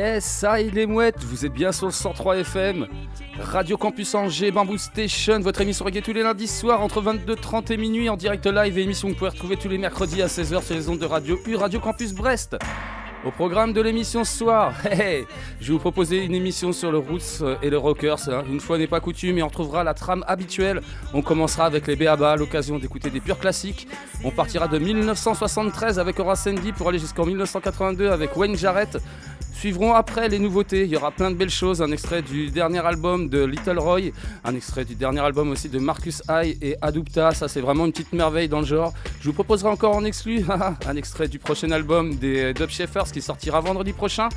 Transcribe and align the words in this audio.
Yes, 0.00 0.24
ça 0.24 0.62
il 0.62 0.78
est 0.78 0.86
mouettes, 0.86 1.22
vous 1.22 1.44
êtes 1.44 1.52
bien 1.52 1.72
sur 1.72 1.84
le 1.84 1.92
103 1.92 2.38
FM. 2.38 2.86
Radio 3.38 3.76
Campus 3.76 4.14
Angers, 4.14 4.50
Bamboo 4.50 4.78
Station, 4.78 5.40
votre 5.40 5.60
émission 5.60 5.84
reggae 5.84 6.00
tous 6.00 6.14
les 6.14 6.22
lundis 6.22 6.46
soirs 6.46 6.80
entre 6.80 7.02
22h30 7.02 7.70
et 7.70 7.76
minuit 7.76 8.08
en 8.08 8.16
direct 8.16 8.46
live 8.46 8.78
et 8.78 8.82
émission 8.82 9.08
que 9.08 9.12
vous 9.12 9.18
pouvez 9.18 9.28
retrouver 9.28 9.58
tous 9.58 9.68
les 9.68 9.76
mercredis 9.76 10.22
à 10.22 10.26
16h 10.26 10.62
sur 10.62 10.74
les 10.74 10.88
ondes 10.88 11.00
de 11.00 11.04
Radio 11.04 11.38
U, 11.46 11.54
Radio 11.54 11.80
Campus 11.80 12.14
Brest. 12.14 12.56
Au 13.26 13.30
programme 13.30 13.74
de 13.74 13.82
l'émission 13.82 14.24
ce 14.24 14.38
soir, 14.38 14.72
je 14.84 14.88
vais 14.88 15.26
vous 15.68 15.78
proposer 15.78 16.24
une 16.24 16.34
émission 16.34 16.72
sur 16.72 16.90
le 16.90 16.96
roots 16.96 17.42
euh, 17.42 17.56
et 17.60 17.68
le 17.68 17.76
rockers. 17.76 18.30
hein. 18.30 18.42
Une 18.48 18.60
fois 18.60 18.78
n'est 18.78 18.86
pas 18.86 19.00
coutume 19.00 19.36
et 19.36 19.42
on 19.42 19.48
retrouvera 19.48 19.84
la 19.84 19.92
trame 19.92 20.24
habituelle. 20.26 20.80
On 21.12 21.20
commencera 21.20 21.66
avec 21.66 21.86
les 21.86 21.96
BABA 21.96 22.36
l'occasion 22.36 22.78
d'écouter 22.78 23.10
des 23.10 23.20
purs 23.20 23.38
classiques. 23.38 23.86
On 24.24 24.30
partira 24.30 24.66
de 24.66 24.78
1973 24.78 25.98
avec 25.98 26.18
Horace 26.18 26.44
Sandy 26.44 26.72
pour 26.72 26.88
aller 26.88 26.98
jusqu'en 26.98 27.26
1982 27.26 28.08
avec 28.08 28.34
Wayne 28.38 28.56
Jarrett. 28.56 28.96
Suivront 29.60 29.92
après 29.92 30.30
les 30.30 30.38
nouveautés, 30.38 30.84
il 30.84 30.90
y 30.90 30.96
aura 30.96 31.10
plein 31.10 31.30
de 31.30 31.36
belles 31.36 31.50
choses, 31.50 31.82
un 31.82 31.92
extrait 31.92 32.22
du 32.22 32.48
dernier 32.48 32.78
album 32.78 33.28
de 33.28 33.44
Little 33.44 33.78
Roy, 33.78 34.12
un 34.42 34.54
extrait 34.54 34.86
du 34.86 34.94
dernier 34.94 35.20
album 35.20 35.50
aussi 35.50 35.68
de 35.68 35.78
Marcus 35.78 36.22
High 36.30 36.56
et 36.62 36.76
Adupta, 36.80 37.32
ça 37.32 37.46
c'est 37.46 37.60
vraiment 37.60 37.84
une 37.84 37.92
petite 37.92 38.14
merveille 38.14 38.48
dans 38.48 38.60
le 38.60 38.64
genre. 38.64 38.94
Je 39.20 39.26
vous 39.26 39.34
proposerai 39.34 39.68
encore 39.68 39.94
en 39.94 40.04
exclu 40.06 40.46
un 40.86 40.96
extrait 40.96 41.28
du 41.28 41.38
prochain 41.38 41.70
album 41.72 42.14
des 42.14 42.54
Dub 42.54 42.70
Shepherds 42.70 43.12
qui 43.12 43.20
sortira 43.20 43.60
vendredi 43.60 43.92
prochain. 43.92 44.30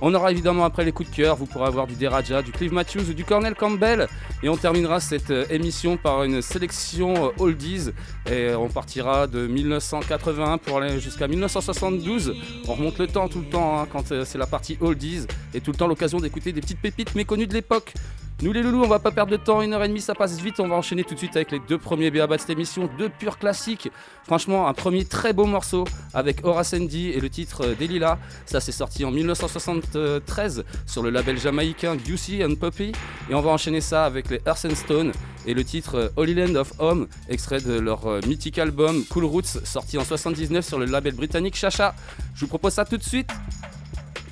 On 0.00 0.14
aura 0.14 0.30
évidemment 0.30 0.64
après 0.64 0.84
les 0.84 0.92
coups 0.92 1.10
de 1.10 1.14
cœur, 1.16 1.34
vous 1.34 1.46
pourrez 1.46 1.66
avoir 1.66 1.88
du 1.88 1.94
Deraja, 1.94 2.40
du 2.42 2.52
Clive 2.52 2.72
Matthews 2.72 3.10
ou 3.10 3.14
du 3.14 3.24
Cornel 3.24 3.54
Campbell. 3.54 4.06
Et 4.44 4.48
on 4.48 4.56
terminera 4.56 5.00
cette 5.00 5.32
euh, 5.32 5.44
émission 5.50 5.96
par 5.96 6.22
une 6.22 6.40
sélection 6.40 7.26
euh, 7.26 7.30
oldies. 7.38 7.90
Et 8.30 8.54
on 8.54 8.68
partira 8.68 9.26
de 9.26 9.48
1981 9.48 10.58
pour 10.58 10.78
aller 10.78 11.00
jusqu'à 11.00 11.26
1972. 11.26 12.36
On 12.68 12.74
remonte 12.74 12.98
le 12.98 13.08
temps 13.08 13.28
tout 13.28 13.40
le 13.40 13.46
temps 13.46 13.80
hein, 13.80 13.88
quand 13.90 14.12
euh, 14.12 14.24
c'est 14.24 14.38
la 14.38 14.46
partie 14.46 14.78
oldies. 14.80 15.26
Et 15.52 15.60
tout 15.60 15.72
le 15.72 15.76
temps 15.76 15.88
l'occasion 15.88 16.20
d'écouter 16.20 16.52
des 16.52 16.60
petites 16.60 16.80
pépites 16.80 17.16
méconnues 17.16 17.48
de 17.48 17.54
l'époque. 17.54 17.94
Nous 18.40 18.52
les 18.52 18.62
loulous, 18.62 18.84
on 18.84 18.88
va 18.88 19.00
pas 19.00 19.10
perdre 19.10 19.32
de 19.32 19.36
temps, 19.36 19.62
une 19.62 19.74
heure 19.74 19.82
et 19.82 19.88
demie 19.88 20.00
ça 20.00 20.14
passe 20.14 20.38
vite, 20.40 20.60
on 20.60 20.68
va 20.68 20.76
enchaîner 20.76 21.02
tout 21.02 21.14
de 21.14 21.18
suite 21.18 21.34
avec 21.34 21.50
les 21.50 21.58
deux 21.58 21.76
premiers 21.76 22.12
BABA 22.12 22.36
de 22.36 22.40
cette 22.40 22.50
émission, 22.50 22.88
deux 22.96 23.08
purs 23.08 23.36
classiques. 23.36 23.90
Franchement, 24.22 24.68
un 24.68 24.74
premier 24.74 25.04
très 25.04 25.32
beau 25.32 25.44
morceau 25.44 25.82
avec 26.14 26.44
Horace 26.44 26.72
Andy 26.72 27.08
et 27.08 27.18
le 27.18 27.30
titre 27.30 27.64
euh, 27.64 27.74
Delilah. 27.74 28.16
Ça 28.46 28.60
c'est 28.60 28.70
sorti 28.70 29.04
en 29.04 29.10
1973 29.10 30.64
sur 30.86 31.02
le 31.02 31.10
label 31.10 31.36
jamaïcain 31.36 31.96
Juicy 31.98 32.44
and 32.44 32.54
Poppy. 32.54 32.92
Et 33.28 33.34
on 33.34 33.40
va 33.40 33.50
enchaîner 33.50 33.80
ça 33.80 34.04
avec 34.04 34.30
les 34.30 34.40
Earth 34.46 34.72
Stone 34.72 35.10
et 35.44 35.52
le 35.52 35.64
titre 35.64 35.96
euh, 35.96 36.08
Holy 36.14 36.34
Land 36.34 36.54
of 36.54 36.74
Home, 36.78 37.08
extrait 37.28 37.60
de 37.60 37.80
leur 37.80 38.06
euh, 38.06 38.20
mythique 38.28 38.60
album 38.60 39.04
Cool 39.10 39.24
Roots, 39.24 39.64
sorti 39.64 39.98
en 39.98 40.04
79 40.04 40.64
sur 40.64 40.78
le 40.78 40.84
label 40.84 41.14
britannique 41.14 41.56
Chacha. 41.56 41.92
Je 42.36 42.42
vous 42.42 42.48
propose 42.48 42.74
ça 42.74 42.84
tout 42.84 42.98
de 42.98 43.02
suite. 43.02 43.30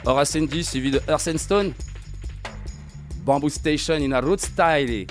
Horace 0.04 0.36
Andy 0.36 0.62
suivi 0.62 0.92
de 0.92 1.00
Earth 1.08 1.26
and 1.26 1.38
Stone. 1.38 1.72
Bamboo 3.26 3.50
Station 3.50 4.02
in 4.02 4.12
a 4.12 4.22
root 4.22 4.40
style. 4.40 5.04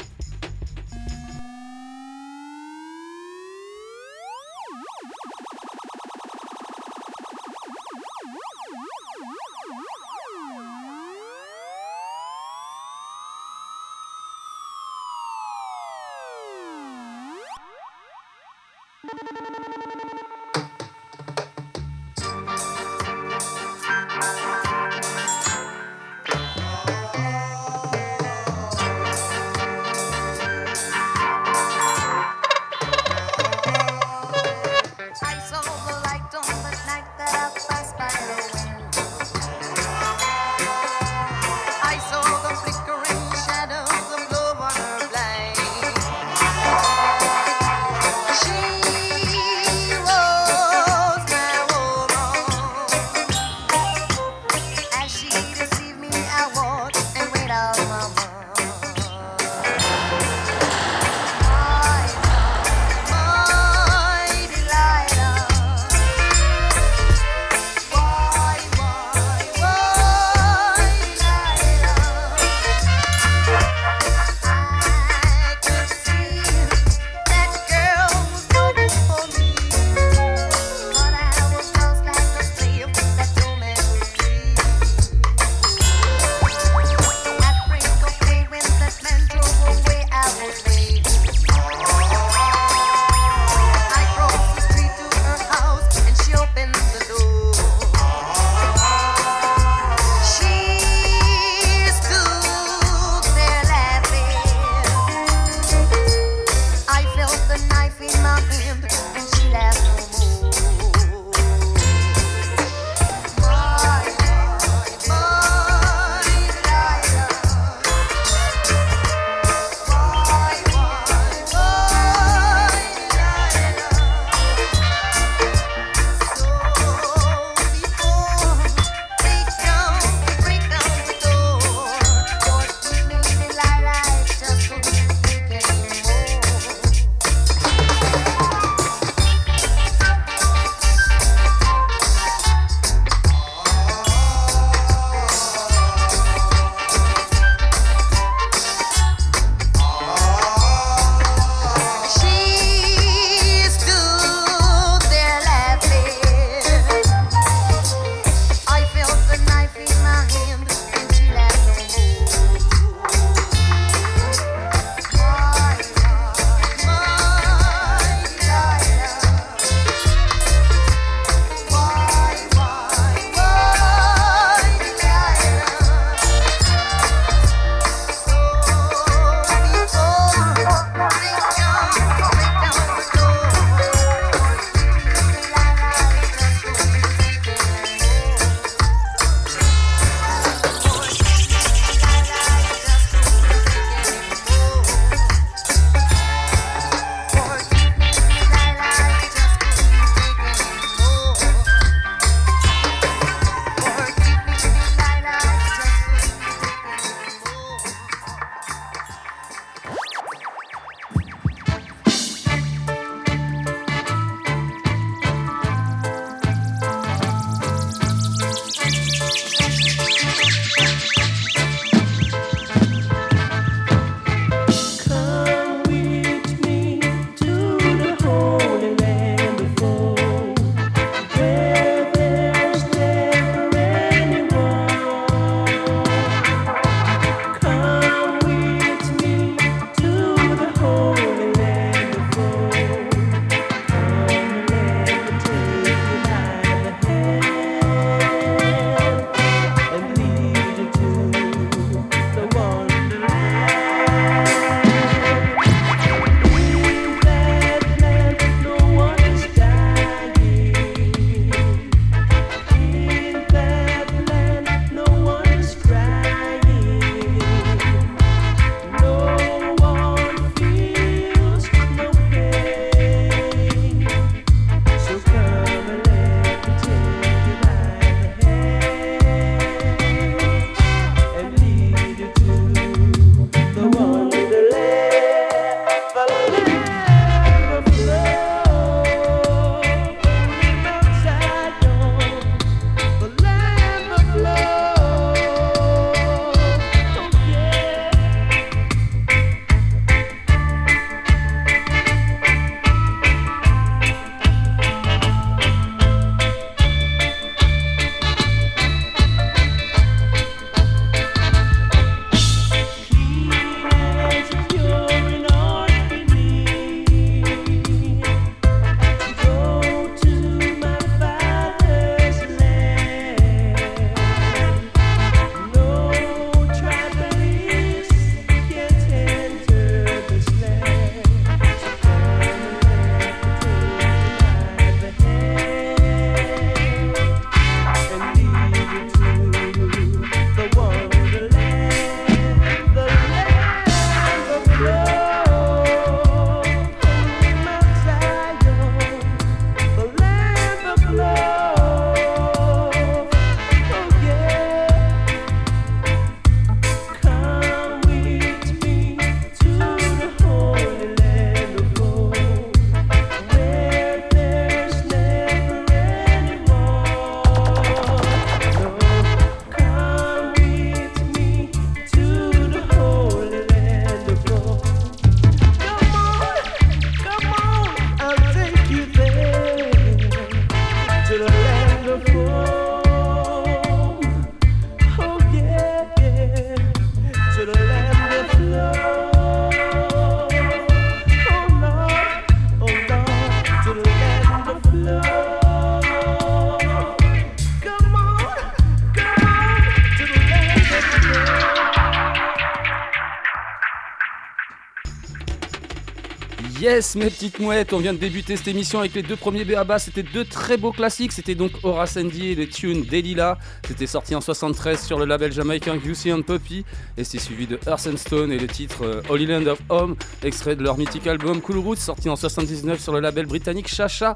Yes, 406.96 407.16
mes 407.18 407.30
petites 407.30 407.60
mouettes, 407.60 407.92
on 407.92 407.98
vient 407.98 408.14
de 408.14 408.18
débuter 408.18 408.56
cette 408.56 408.70
émission 408.70 409.00
avec 409.00 409.16
les 409.16 409.22
deux 409.22 409.36
premiers 409.36 409.66
BABA. 409.66 410.00
C'était 410.00 410.24
deux 410.24 410.46
très 410.46 410.78
beaux 410.78 410.94
classiques. 410.94 411.34
C'était 411.34 411.54
donc 411.54 411.72
Horace 411.84 412.16
Andy 412.16 412.52
et 412.52 412.56
le 412.56 412.70
tune 412.70 413.04
Delilah. 413.04 413.58
C'était 413.86 414.08
sorti 414.08 414.34
en 414.34 414.40
73 414.40 415.04
sur 415.04 415.20
le 415.20 415.26
label 415.26 415.52
jamaïcain 415.52 416.00
Juicy 416.00 416.32
and 416.32 416.44
Puppy. 416.44 416.86
Et 417.18 417.26
c'est 417.26 417.38
suivi 417.38 417.68
de 417.68 417.78
Earth 417.86 418.08
and 418.08 418.16
Stone 418.16 418.50
et 418.54 418.58
le 418.58 418.68
titre 418.68 419.04
euh, 419.04 419.22
Holy 419.28 419.46
Land 419.46 419.66
of 419.66 419.80
Home, 419.90 420.16
extrait 420.42 420.78
de 420.78 420.84
leur 420.84 420.98
mythique 420.98 421.28
album 421.28 421.60
Cool 421.60 421.80
Roots, 421.80 421.98
sorti 421.98 422.30
en 422.30 422.38
79 422.38 423.02
sur 423.02 423.12
le 423.12 423.20
label 423.20 423.46
britannique 423.46 423.90
Chacha. 423.90 424.34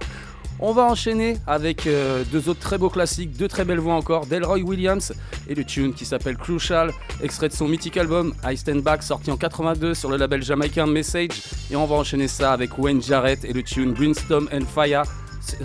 On 0.60 0.74
va 0.74 0.84
enchaîner 0.84 1.38
avec 1.48 1.88
euh, 1.88 2.26
deux 2.30 2.50
autres 2.50 2.60
très 2.60 2.78
beaux 2.78 2.90
classiques, 2.90 3.32
deux 3.38 3.48
très 3.48 3.64
belles 3.64 3.80
voix 3.80 3.94
encore, 3.94 4.26
Delroy 4.26 4.60
Williams 4.60 5.14
et 5.48 5.56
le 5.56 5.64
tune 5.64 5.94
qui 5.94 6.04
s'appelle 6.04 6.36
Crucial, 6.36 6.92
extrait 7.22 7.50
de 7.50 7.54
son 7.54 7.68
mythique 7.68 7.98
album 7.98 8.34
I 8.44 8.56
Stand 8.58 8.82
Back 8.82 9.04
sorti 9.04 9.32
en 9.32 9.38
82 9.38 9.94
sur 9.94 10.10
le 10.10 10.18
label 10.18 10.44
jamaïcain 10.44 10.88
Message. 10.88 11.30
Et 11.72 11.76
on 11.76 11.86
va 11.86 11.96
enchaîner 11.96 12.28
ça 12.28 12.54
avec 12.54 12.78
Wayne 12.78 13.02
Jarrett 13.02 13.44
et 13.46 13.54
le 13.54 13.64
tune 13.64 13.94
Brimstone 13.94 14.48
and 14.54 14.66
Fire. 14.74 15.04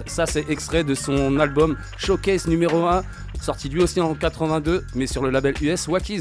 Ça 0.06 0.26
c'est 0.26 0.48
extrait 0.48 0.84
de 0.84 0.94
son 0.94 1.38
album 1.38 1.76
Showcase 1.98 2.46
numéro 2.46 2.86
1, 2.86 3.02
sorti 3.40 3.68
lui 3.68 3.82
aussi 3.82 4.00
en 4.00 4.14
82 4.14 4.84
mais 4.94 5.06
sur 5.06 5.22
le 5.22 5.30
label 5.30 5.54
US 5.60 5.88
Wackies. 5.88 6.20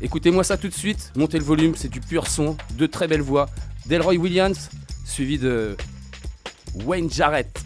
Écoutez-moi 0.00 0.44
ça 0.44 0.56
tout 0.56 0.68
de 0.68 0.74
suite, 0.74 1.12
montez 1.16 1.38
le 1.38 1.44
volume, 1.44 1.74
c'est 1.76 1.88
du 1.88 2.00
pur 2.00 2.26
son, 2.26 2.56
de 2.76 2.86
très 2.86 3.08
belles 3.08 3.22
voix. 3.22 3.48
Delroy 3.86 4.16
Williams 4.16 4.70
suivi 5.04 5.38
de 5.38 5.76
Wayne 6.86 7.10
Jarrett. 7.10 7.64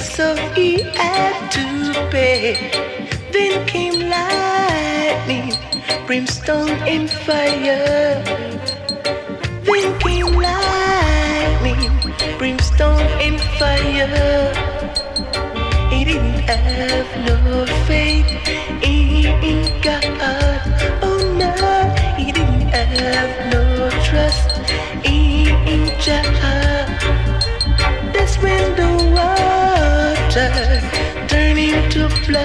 So 0.00 0.34
he 0.54 0.82
had 0.82 1.50
to 1.50 2.08
pay. 2.10 2.54
Then 3.32 3.66
came 3.66 4.08
lightning, 4.08 5.52
brimstone 6.06 6.70
and 6.88 7.10
fire. 7.10 7.79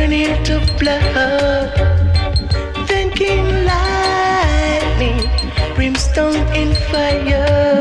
turned 0.00 0.12
into 0.14 0.60
blood. 0.78 1.76
Came 3.20 3.66
lightning, 3.66 5.20
brimstone 5.74 6.36
and 6.56 6.74
fire. 6.88 7.79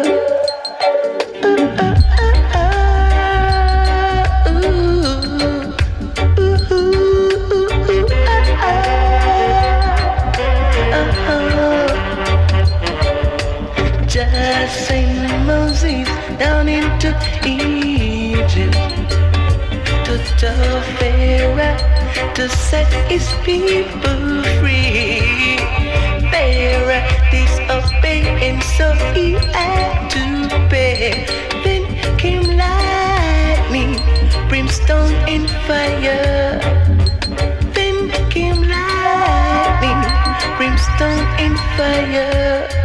Set 22.69 22.93
his 23.09 23.25
people 23.43 24.43
free. 24.59 25.57
Pharaoh 26.29 27.01
disobeyed 27.31 28.27
and 28.45 28.61
so 28.61 28.93
he 29.15 29.33
had 29.53 30.09
to 30.13 30.23
pay. 30.69 31.25
Then 31.63 31.83
came 32.17 32.43
lightning, 32.43 33.97
brimstone 34.49 35.13
and 35.27 35.49
fire. 35.65 36.59
Then 37.73 37.97
came 38.29 38.61
lightning, 38.61 40.01
brimstone 40.57 41.25
and 41.41 41.57
fire. 41.75 42.78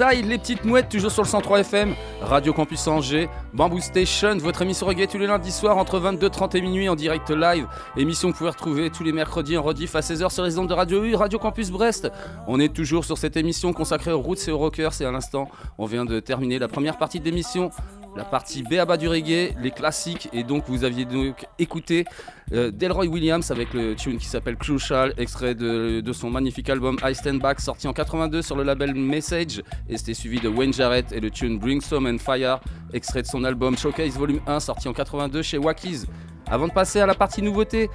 Les 0.00 0.38
petites 0.38 0.64
mouettes, 0.64 0.88
toujours 0.88 1.10
sur 1.10 1.24
le 1.24 1.28
103 1.28 1.58
FM, 1.58 1.92
Radio 2.22 2.52
Campus 2.52 2.86
Angers, 2.86 3.28
Bamboo 3.52 3.80
Station, 3.80 4.36
votre 4.36 4.62
émission 4.62 4.86
reggae 4.86 5.08
tous 5.08 5.18
les 5.18 5.26
lundis 5.26 5.50
soirs 5.50 5.76
entre 5.76 5.98
22h30 5.98 6.56
et 6.56 6.60
minuit 6.60 6.88
en 6.88 6.94
direct 6.94 7.30
live. 7.30 7.66
Émission 7.96 8.28
que 8.28 8.34
vous 8.34 8.38
pouvez 8.38 8.50
retrouver 8.50 8.90
tous 8.90 9.02
les 9.02 9.10
mercredis 9.10 9.56
en 9.56 9.62
rediff 9.62 9.96
à 9.96 10.00
16h 10.00 10.30
sur 10.30 10.44
les 10.44 10.56
ondes 10.56 10.68
de 10.68 10.74
Radio 10.74 11.02
U, 11.02 11.16
Radio 11.16 11.40
Campus 11.40 11.72
Brest. 11.72 12.12
On 12.46 12.60
est 12.60 12.72
toujours 12.72 13.04
sur 13.04 13.18
cette 13.18 13.36
émission 13.36 13.72
consacrée 13.72 14.12
aux 14.12 14.20
roots 14.20 14.46
et 14.46 14.52
aux 14.52 14.58
rockers 14.58 14.92
et 15.00 15.04
à 15.04 15.10
l'instant, 15.10 15.48
on 15.78 15.86
vient 15.86 16.04
de 16.04 16.20
terminer 16.20 16.60
la 16.60 16.68
première 16.68 16.96
partie 16.96 17.18
de 17.18 17.24
l'émission. 17.24 17.70
La 18.18 18.24
partie 18.24 18.64
Béaba 18.64 18.96
du 18.96 19.06
reggae, 19.06 19.54
les 19.62 19.70
classiques, 19.70 20.28
et 20.32 20.42
donc 20.42 20.64
vous 20.66 20.82
aviez 20.82 21.04
donc 21.04 21.46
écouté 21.60 22.04
euh, 22.52 22.72
Delroy 22.72 23.06
Williams 23.06 23.48
avec 23.52 23.72
le 23.72 23.94
tune 23.94 24.18
qui 24.18 24.26
s'appelle 24.26 24.56
Crucial, 24.56 25.14
extrait 25.18 25.54
de, 25.54 26.00
de 26.00 26.12
son 26.12 26.28
magnifique 26.28 26.68
album 26.68 26.98
I 27.00 27.14
Stand 27.14 27.38
Back 27.38 27.60
sorti 27.60 27.86
en 27.86 27.92
82 27.92 28.42
sur 28.42 28.56
le 28.56 28.64
label 28.64 28.92
Message, 28.96 29.62
et 29.88 29.96
c'était 29.96 30.14
suivi 30.14 30.40
de 30.40 30.48
Wayne 30.48 30.72
Jarrett 30.72 31.12
et 31.12 31.20
le 31.20 31.30
tune 31.30 31.60
Bring 31.60 31.80
Some 31.80 32.06
and 32.06 32.18
Fire, 32.18 32.58
extrait 32.92 33.22
de 33.22 33.28
son 33.28 33.44
album 33.44 33.78
Showcase 33.78 34.14
Volume 34.14 34.40
1 34.48 34.58
sorti 34.58 34.88
en 34.88 34.92
82 34.92 35.42
chez 35.42 35.58
Wackies. 35.58 36.06
Avant 36.50 36.66
de 36.66 36.72
passer 36.72 36.98
à 36.98 37.06
la 37.06 37.14
partie 37.14 37.40
nouveauté, 37.40 37.88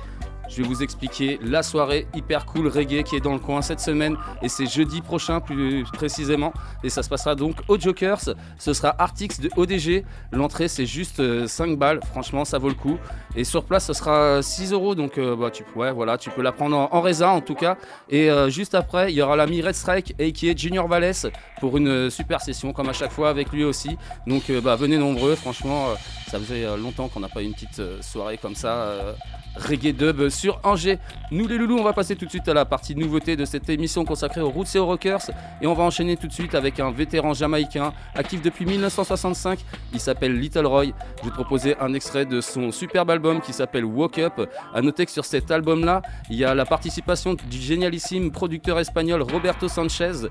je 0.49 0.61
vais 0.61 0.67
vous 0.67 0.83
expliquer 0.83 1.39
la 1.41 1.63
soirée 1.63 2.07
hyper 2.13 2.45
cool 2.45 2.67
reggae 2.67 3.03
qui 3.03 3.15
est 3.15 3.19
dans 3.19 3.33
le 3.33 3.39
coin 3.39 3.61
cette 3.61 3.79
semaine 3.79 4.17
et 4.41 4.49
c'est 4.49 4.65
jeudi 4.65 5.01
prochain 5.01 5.39
plus 5.39 5.83
précisément 5.93 6.53
et 6.83 6.89
ça 6.89 7.03
se 7.03 7.09
passera 7.09 7.35
donc 7.35 7.57
au 7.67 7.79
Jokers. 7.79 8.35
Ce 8.57 8.73
sera 8.73 8.95
Artix 8.99 9.39
de 9.39 9.49
ODG. 9.55 10.05
L'entrée 10.31 10.67
c'est 10.67 10.85
juste 10.85 11.19
euh, 11.19 11.47
5 11.47 11.77
balles, 11.77 11.99
franchement 12.11 12.45
ça 12.45 12.57
vaut 12.57 12.69
le 12.69 12.75
coup. 12.75 12.97
Et 13.35 13.43
sur 13.43 13.63
place 13.65 13.85
ce 13.87 13.93
sera 13.93 14.41
6 14.41 14.73
euros 14.73 14.95
donc 14.95 15.17
euh, 15.17 15.35
bah, 15.35 15.49
tu, 15.51 15.63
ouais, 15.75 15.91
voilà, 15.91 16.17
tu 16.17 16.29
peux 16.29 16.41
la 16.41 16.51
prendre 16.51 16.77
en, 16.77 16.89
en 16.91 17.21
en 17.23 17.41
tout 17.41 17.55
cas. 17.55 17.77
Et 18.09 18.29
euh, 18.29 18.49
juste 18.49 18.75
après 18.75 19.11
il 19.11 19.15
y 19.15 19.21
aura 19.21 19.35
l'ami 19.35 19.61
Red 19.61 19.75
Strike 19.75 20.15
et 20.19 20.31
qui 20.31 20.49
est 20.49 20.57
Junior 20.57 20.87
Valles 20.87 21.13
pour 21.59 21.77
une 21.77 21.87
euh, 21.87 22.09
super 22.09 22.41
session 22.41 22.73
comme 22.73 22.89
à 22.89 22.93
chaque 22.93 23.11
fois 23.11 23.29
avec 23.29 23.51
lui 23.51 23.63
aussi. 23.63 23.97
Donc 24.27 24.49
euh, 24.49 24.61
bah, 24.61 24.75
venez 24.75 24.97
nombreux, 24.97 25.35
franchement 25.35 25.87
euh, 25.89 25.95
ça 26.29 26.39
faisait 26.39 26.65
euh, 26.65 26.77
longtemps 26.77 27.07
qu'on 27.07 27.19
n'a 27.19 27.29
pas 27.29 27.41
eu 27.41 27.45
une 27.45 27.53
petite 27.53 27.79
euh, 27.79 28.01
soirée 28.01 28.37
comme 28.37 28.55
ça. 28.55 29.15
Reggae 29.55 29.93
dub 29.93 30.29
sur 30.29 30.59
Angers. 30.63 30.99
Nous 31.31 31.47
les 31.47 31.57
loulous, 31.57 31.77
on 31.79 31.83
va 31.83 31.93
passer 31.93 32.15
tout 32.15 32.25
de 32.25 32.29
suite 32.29 32.47
à 32.47 32.53
la 32.53 32.65
partie 32.65 32.95
nouveauté 32.95 33.35
de 33.35 33.45
cette 33.45 33.69
émission 33.69 34.05
consacrée 34.05 34.41
aux 34.41 34.49
roots 34.49 34.75
et 34.75 34.79
aux 34.79 34.85
rockers 34.85 35.29
et 35.61 35.67
on 35.67 35.73
va 35.73 35.83
enchaîner 35.83 36.17
tout 36.17 36.27
de 36.27 36.33
suite 36.33 36.55
avec 36.55 36.79
un 36.79 36.91
vétéran 36.91 37.33
jamaïcain 37.33 37.93
actif 38.15 38.41
depuis 38.41 38.65
1965. 38.65 39.59
Il 39.93 39.99
s'appelle 39.99 40.39
Little 40.39 40.65
Roy. 40.65 40.85
Je 41.19 41.23
vais 41.23 41.29
te 41.29 41.35
proposer 41.35 41.75
un 41.79 41.93
extrait 41.93 42.25
de 42.25 42.41
son 42.41 42.71
superbe 42.71 43.09
album 43.09 43.41
qui 43.41 43.53
s'appelle 43.53 43.85
Woke 43.85 44.19
Up. 44.19 44.49
À 44.73 44.81
noter 44.81 45.05
que 45.05 45.11
sur 45.11 45.25
cet 45.25 45.51
album-là, 45.51 46.01
il 46.29 46.37
y 46.37 46.45
a 46.45 46.55
la 46.55 46.65
participation 46.65 47.33
du 47.33 47.57
génialissime 47.57 48.31
producteur 48.31 48.79
espagnol 48.79 49.21
Roberto 49.21 49.67
Sanchez. 49.67 50.27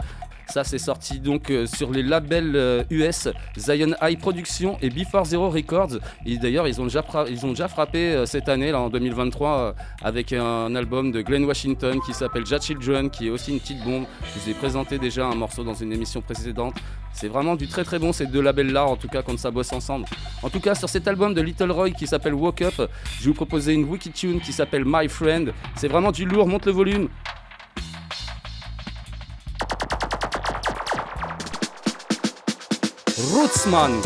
Ça, 0.49 0.65
c'est 0.65 0.79
sorti 0.79 1.21
donc 1.21 1.51
euh, 1.51 1.67
sur 1.67 1.91
les 1.91 2.03
labels 2.03 2.57
euh, 2.57 2.85
US 2.91 3.29
Zion 3.57 3.95
High 4.03 4.19
Productions 4.19 4.77
et 4.83 4.91
Before 4.91 5.25
Zero 5.25 5.51
Records. 5.51 5.99
Et 6.27 6.37
d'ailleurs, 6.37 6.69
ils, 6.69 6.81
ont 6.81 6.85
déjà 6.85 7.05
ils 7.29 7.47
ont 7.47 7.51
déjà 7.51 7.69
frappé 7.69 8.13
euh, 8.13 8.27
cette 8.27 8.49
année, 8.49 8.71
là, 8.73 8.81
en 8.81 8.89
2023, 8.89 9.51
euh, 9.51 9.73
avec 10.03 10.33
un 10.33 10.75
album 10.75 11.13
de 11.13 11.23
Glenn 11.23 11.45
Washington 11.45 12.01
qui 12.05 12.13
s'appelle 12.13 12.45
Ja 12.47 12.61
Children, 12.61 13.11
qui 13.11 13.29
est 13.29 13.31
aussi 13.31 13.53
une 13.53 13.61
petite 13.61 13.83
bombe. 13.85 14.05
Je 14.23 14.41
vous 14.41 14.51
ai 14.51 14.55
présenté 14.55 14.99
déjà 14.99 15.27
un 15.27 15.35
morceau 15.35 15.65
dans 15.65 15.75
une 15.75 15.93
émission 15.93 16.21
précédente. 16.21 16.75
C'est 17.15 17.29
vraiment 17.29 17.57
du 17.57 17.69
très 17.69 17.85
très 17.85 17.99
bon 17.99 18.13
ces 18.13 18.27
deux 18.27 18.41
labels-là, 18.41 18.87
en 18.87 18.97
tout 18.97 19.09
cas 19.09 19.23
quand 19.23 19.39
ça 19.39 19.51
bosse 19.51 19.73
ensemble. 19.73 20.07
En 20.43 20.49
tout 20.51 20.61
cas, 20.61 20.75
sur 20.75 20.89
cet 20.89 21.07
album 21.09 21.35
de 21.35 21.43
Little 21.43 21.71
Roy 21.71 21.91
qui 21.91 22.07
s'appelle 22.07 22.35
Woke 22.35 22.63
Up, 22.63 22.75
je 22.77 23.25
vais 23.25 23.29
vous 23.29 23.35
proposer 23.35 23.75
une 23.75 23.85
wiki 23.85 24.11
tune 24.11 24.41
qui 24.41 24.53
s'appelle 24.53 24.85
My 24.87 25.09
Friend. 25.09 25.53
C'est 25.77 25.89
vraiment 25.89 26.11
du 26.11 26.25
lourd, 26.25 26.47
monte 26.47 26.67
le 26.67 26.73
volume. 26.73 27.09
Rutzmann. 33.33 34.03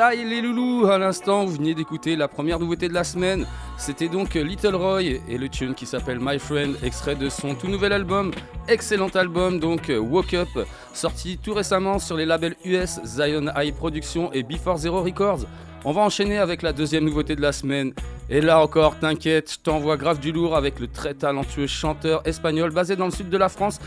Ça 0.00 0.14
les 0.14 0.40
loulous 0.40 0.86
À 0.86 0.96
l'instant, 0.96 1.44
vous 1.44 1.56
venez 1.56 1.74
d'écouter 1.74 2.16
la 2.16 2.26
première 2.26 2.58
nouveauté 2.58 2.88
de 2.88 2.94
la 2.94 3.04
semaine. 3.04 3.46
C'était 3.76 4.08
donc 4.08 4.32
Little 4.32 4.74
Roy 4.74 5.02
et 5.02 5.36
le 5.36 5.46
tune 5.50 5.74
qui 5.74 5.84
s'appelle 5.84 6.16
My 6.18 6.38
Friend, 6.38 6.74
extrait 6.82 7.16
de 7.16 7.28
son 7.28 7.54
tout 7.54 7.68
nouvel 7.68 7.92
album. 7.92 8.30
Excellent 8.66 9.10
album, 9.10 9.60
donc 9.60 9.92
Woke 9.94 10.32
Up, 10.32 10.48
sorti 10.94 11.36
tout 11.36 11.52
récemment 11.52 11.98
sur 11.98 12.16
les 12.16 12.24
labels 12.24 12.56
US 12.64 12.98
Zion 13.04 13.48
High 13.54 13.74
Productions 13.74 14.32
et 14.32 14.42
Before 14.42 14.78
Zero 14.78 15.02
Records. 15.02 15.40
On 15.84 15.92
va 15.92 16.00
enchaîner 16.00 16.38
avec 16.38 16.62
la 16.62 16.72
deuxième 16.72 17.04
nouveauté 17.04 17.36
de 17.36 17.42
la 17.42 17.52
semaine. 17.52 17.92
Et 18.30 18.40
là 18.40 18.62
encore, 18.62 18.98
t'inquiète, 18.98 19.52
je 19.52 19.58
t'envoie 19.58 19.98
grave 19.98 20.18
du 20.18 20.32
lourd 20.32 20.56
avec 20.56 20.80
le 20.80 20.86
très 20.86 21.12
talentueux 21.12 21.66
chanteur 21.66 22.26
espagnol 22.26 22.70
basé 22.70 22.96
dans 22.96 23.06
le 23.06 23.10
sud 23.10 23.28
de 23.28 23.36
la 23.36 23.50
France. 23.50 23.80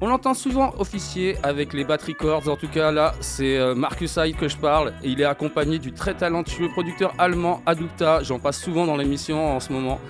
On 0.00 0.08
l'entend 0.08 0.34
souvent 0.34 0.74
officier 0.78 1.36
avec 1.42 1.72
les 1.72 1.84
Bat 1.84 1.98
Records, 2.06 2.48
en 2.48 2.56
tout 2.56 2.68
cas 2.68 2.90
là 2.90 3.14
c'est 3.20 3.56
euh, 3.56 3.74
Marcus 3.74 4.16
Hyde 4.16 4.36
que 4.36 4.48
je 4.48 4.56
parle. 4.56 4.92
Et 5.02 5.10
il 5.10 5.20
est 5.20 5.24
accompagné 5.24 5.78
du 5.78 5.92
très 5.92 6.14
talentueux 6.14 6.68
producteur 6.68 7.14
allemand 7.16 7.62
Adupta, 7.64 8.22
j'en 8.22 8.38
passe 8.38 8.60
souvent 8.60 8.86
dans 8.86 8.96
l'émission 8.96 9.54
en 9.54 9.60
ce 9.60 9.72
moment. 9.72 10.00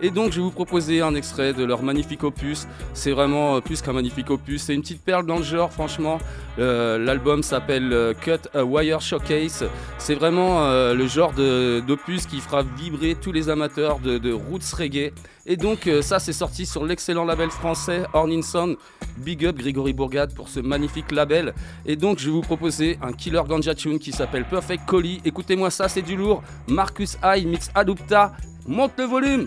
Et 0.00 0.10
donc 0.10 0.32
je 0.32 0.36
vais 0.36 0.42
vous 0.42 0.50
proposer 0.50 1.00
un 1.00 1.14
extrait 1.14 1.52
de 1.52 1.64
leur 1.64 1.82
magnifique 1.82 2.24
opus, 2.24 2.66
c'est 2.92 3.12
vraiment 3.12 3.56
euh, 3.56 3.60
plus 3.60 3.80
qu'un 3.80 3.92
magnifique 3.92 4.30
opus, 4.30 4.62
c'est 4.62 4.74
une 4.74 4.82
petite 4.82 5.02
perle 5.02 5.24
dans 5.26 5.36
le 5.38 5.42
genre 5.42 5.72
franchement. 5.72 6.18
Euh, 6.58 6.98
L'album 6.98 7.42
s'appelle 7.42 7.92
euh, 7.92 8.12
Cut 8.12 8.48
a 8.54 8.64
Wire 8.64 9.00
Showcase, 9.00 9.64
c'est 9.98 10.14
vraiment 10.14 10.64
le 10.92 11.06
genre 11.06 11.32
d'opus 11.32 12.26
qui 12.26 12.40
fera 12.40 12.62
vibrer 12.62 13.14
tous 13.14 13.32
les 13.32 13.48
amateurs 13.48 13.98
de, 13.98 14.32
roots 14.32 14.74
reggae. 14.76 15.12
Et 15.46 15.56
donc 15.56 15.88
ça 16.00 16.18
c'est 16.18 16.32
sorti 16.32 16.66
sur 16.66 16.84
l'excellent 16.84 17.24
label 17.24 17.50
français 17.50 18.04
Ornin 18.12 18.42
Sound. 18.42 18.76
Big 19.18 19.46
up 19.46 19.56
Grégory 19.56 19.92
Bourgade 19.92 20.34
pour 20.34 20.48
ce 20.48 20.60
magnifique 20.60 21.12
label. 21.12 21.54
Et 21.86 21.96
donc 21.96 22.18
je 22.18 22.26
vais 22.26 22.32
vous 22.32 22.40
proposer 22.40 22.98
un 23.02 23.12
killer 23.12 23.42
ganja 23.48 23.74
tune 23.74 23.98
qui 23.98 24.12
s'appelle 24.12 24.44
Perfect 24.44 24.84
Collie. 24.86 25.20
Écoutez-moi 25.24 25.70
ça, 25.70 25.88
c'est 25.88 26.02
du 26.02 26.16
lourd. 26.16 26.42
Marcus 26.68 27.16
High 27.22 27.46
mix 27.46 27.70
Adupta. 27.74 28.32
Monte 28.66 28.92
le 28.98 29.04
volume. 29.04 29.46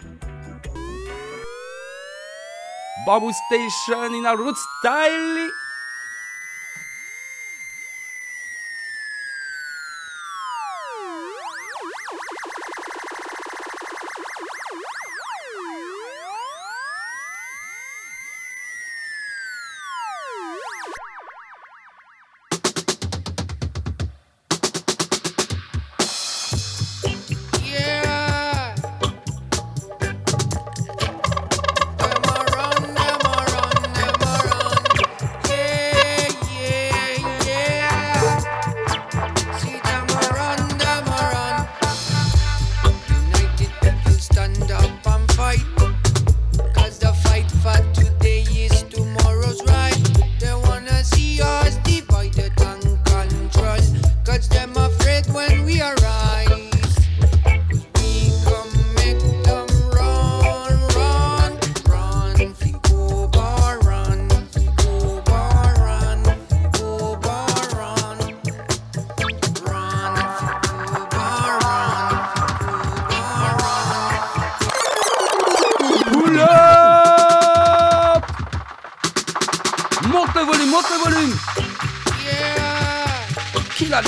Bamboo 3.08 3.32
Station 3.32 4.15
in 4.15 4.26
a 4.26 4.36
root 4.36 4.58
style. 4.58 5.50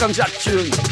Killer 0.09 0.25
ganja 0.25 0.25
tune. 0.39 0.88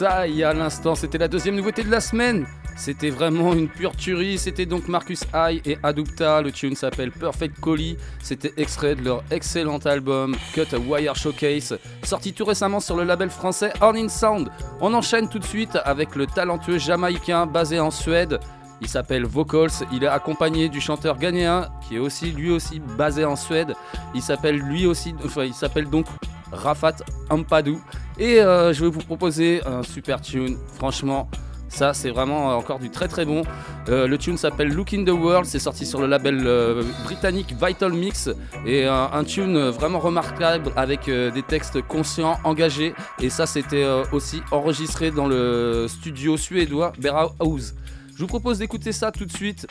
Psy 0.00 0.42
à 0.42 0.54
l'instant. 0.54 0.94
C'était 0.94 1.18
la 1.18 1.28
deuxième 1.28 1.56
nouveauté 1.56 1.84
de 1.84 1.90
la 1.90 2.00
semaine. 2.00 2.46
C'était 2.74 3.10
vraiment 3.10 3.52
une 3.52 3.68
pure 3.68 3.94
tuerie. 3.94 4.38
C'était 4.38 4.64
donc 4.64 4.88
Marcus 4.88 5.24
High 5.34 5.60
et 5.66 5.76
Adupta. 5.82 6.40
Le 6.40 6.50
tune 6.50 6.74
s'appelle 6.74 7.12
Perfect 7.12 7.60
Collie. 7.60 7.98
C'était 8.22 8.54
extrait 8.56 8.94
de 8.94 9.04
leur 9.04 9.22
excellent 9.30 9.76
album 9.76 10.34
Cut 10.54 10.74
a 10.74 10.78
Wire 10.78 11.14
Showcase, 11.16 11.78
sorti 12.02 12.32
tout 12.32 12.46
récemment 12.46 12.80
sur 12.80 12.96
le 12.96 13.04
label 13.04 13.28
français 13.28 13.74
Hornin 13.82 14.08
Sound. 14.08 14.50
On 14.80 14.94
enchaîne 14.94 15.28
tout 15.28 15.38
de 15.38 15.44
suite 15.44 15.76
avec 15.84 16.16
le 16.16 16.26
talentueux 16.26 16.78
jamaïcain 16.78 17.44
basé 17.44 17.78
en 17.78 17.90
Suède. 17.90 18.40
Il 18.80 18.88
s'appelle 18.88 19.26
Vocals, 19.26 19.68
il 19.92 20.02
est 20.02 20.06
accompagné 20.06 20.70
du 20.70 20.80
chanteur 20.80 21.18
ghanéen 21.18 21.68
qui 21.86 21.96
est 21.96 21.98
aussi 21.98 22.32
lui 22.32 22.50
aussi 22.50 22.80
basé 22.80 23.26
en 23.26 23.36
Suède. 23.36 23.74
Il 24.14 24.22
s'appelle 24.22 24.56
lui 24.56 24.86
aussi, 24.86 25.14
il 25.44 25.52
s'appelle 25.52 25.90
donc 25.90 26.06
Rafat 26.52 26.96
Ampadou. 27.28 27.78
Et 28.20 28.38
euh, 28.38 28.74
je 28.74 28.84
vais 28.84 28.90
vous 28.90 29.00
proposer 29.00 29.62
un 29.64 29.82
super 29.82 30.20
tune. 30.20 30.58
Franchement, 30.74 31.30
ça 31.70 31.94
c'est 31.94 32.10
vraiment 32.10 32.54
encore 32.54 32.78
du 32.78 32.90
très 32.90 33.08
très 33.08 33.24
bon. 33.24 33.44
Euh, 33.88 34.06
le 34.06 34.18
tune 34.18 34.36
s'appelle 34.36 34.68
Look 34.68 34.92
in 34.92 35.04
the 35.04 35.08
World, 35.08 35.46
c'est 35.46 35.58
sorti 35.58 35.86
sur 35.86 36.02
le 36.02 36.06
label 36.06 36.42
euh, 36.44 36.82
britannique 37.04 37.54
Vital 37.58 37.94
Mix 37.94 38.28
et 38.66 38.84
un 38.84 39.24
tune 39.24 39.70
vraiment 39.70 40.00
remarquable 40.00 40.70
avec 40.76 41.06
des 41.06 41.42
textes 41.42 41.80
conscients, 41.80 42.38
engagés 42.44 42.94
et 43.22 43.30
ça 43.30 43.46
c'était 43.46 43.86
aussi 44.12 44.42
enregistré 44.50 45.10
dans 45.10 45.26
le 45.26 45.86
studio 45.88 46.36
suédois 46.36 46.92
Berhaus. 46.98 47.72
Je 48.14 48.20
vous 48.20 48.26
propose 48.26 48.58
d'écouter 48.58 48.92
ça 48.92 49.10
tout 49.10 49.24
de 49.24 49.32
suite. 49.32 49.66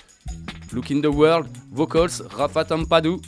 Look 0.74 0.89
in 0.89 1.02
the 1.02 1.14
World, 1.14 1.47
vocals 1.72 2.24
Rafa 2.36 2.64
Tampadou. 2.66 3.22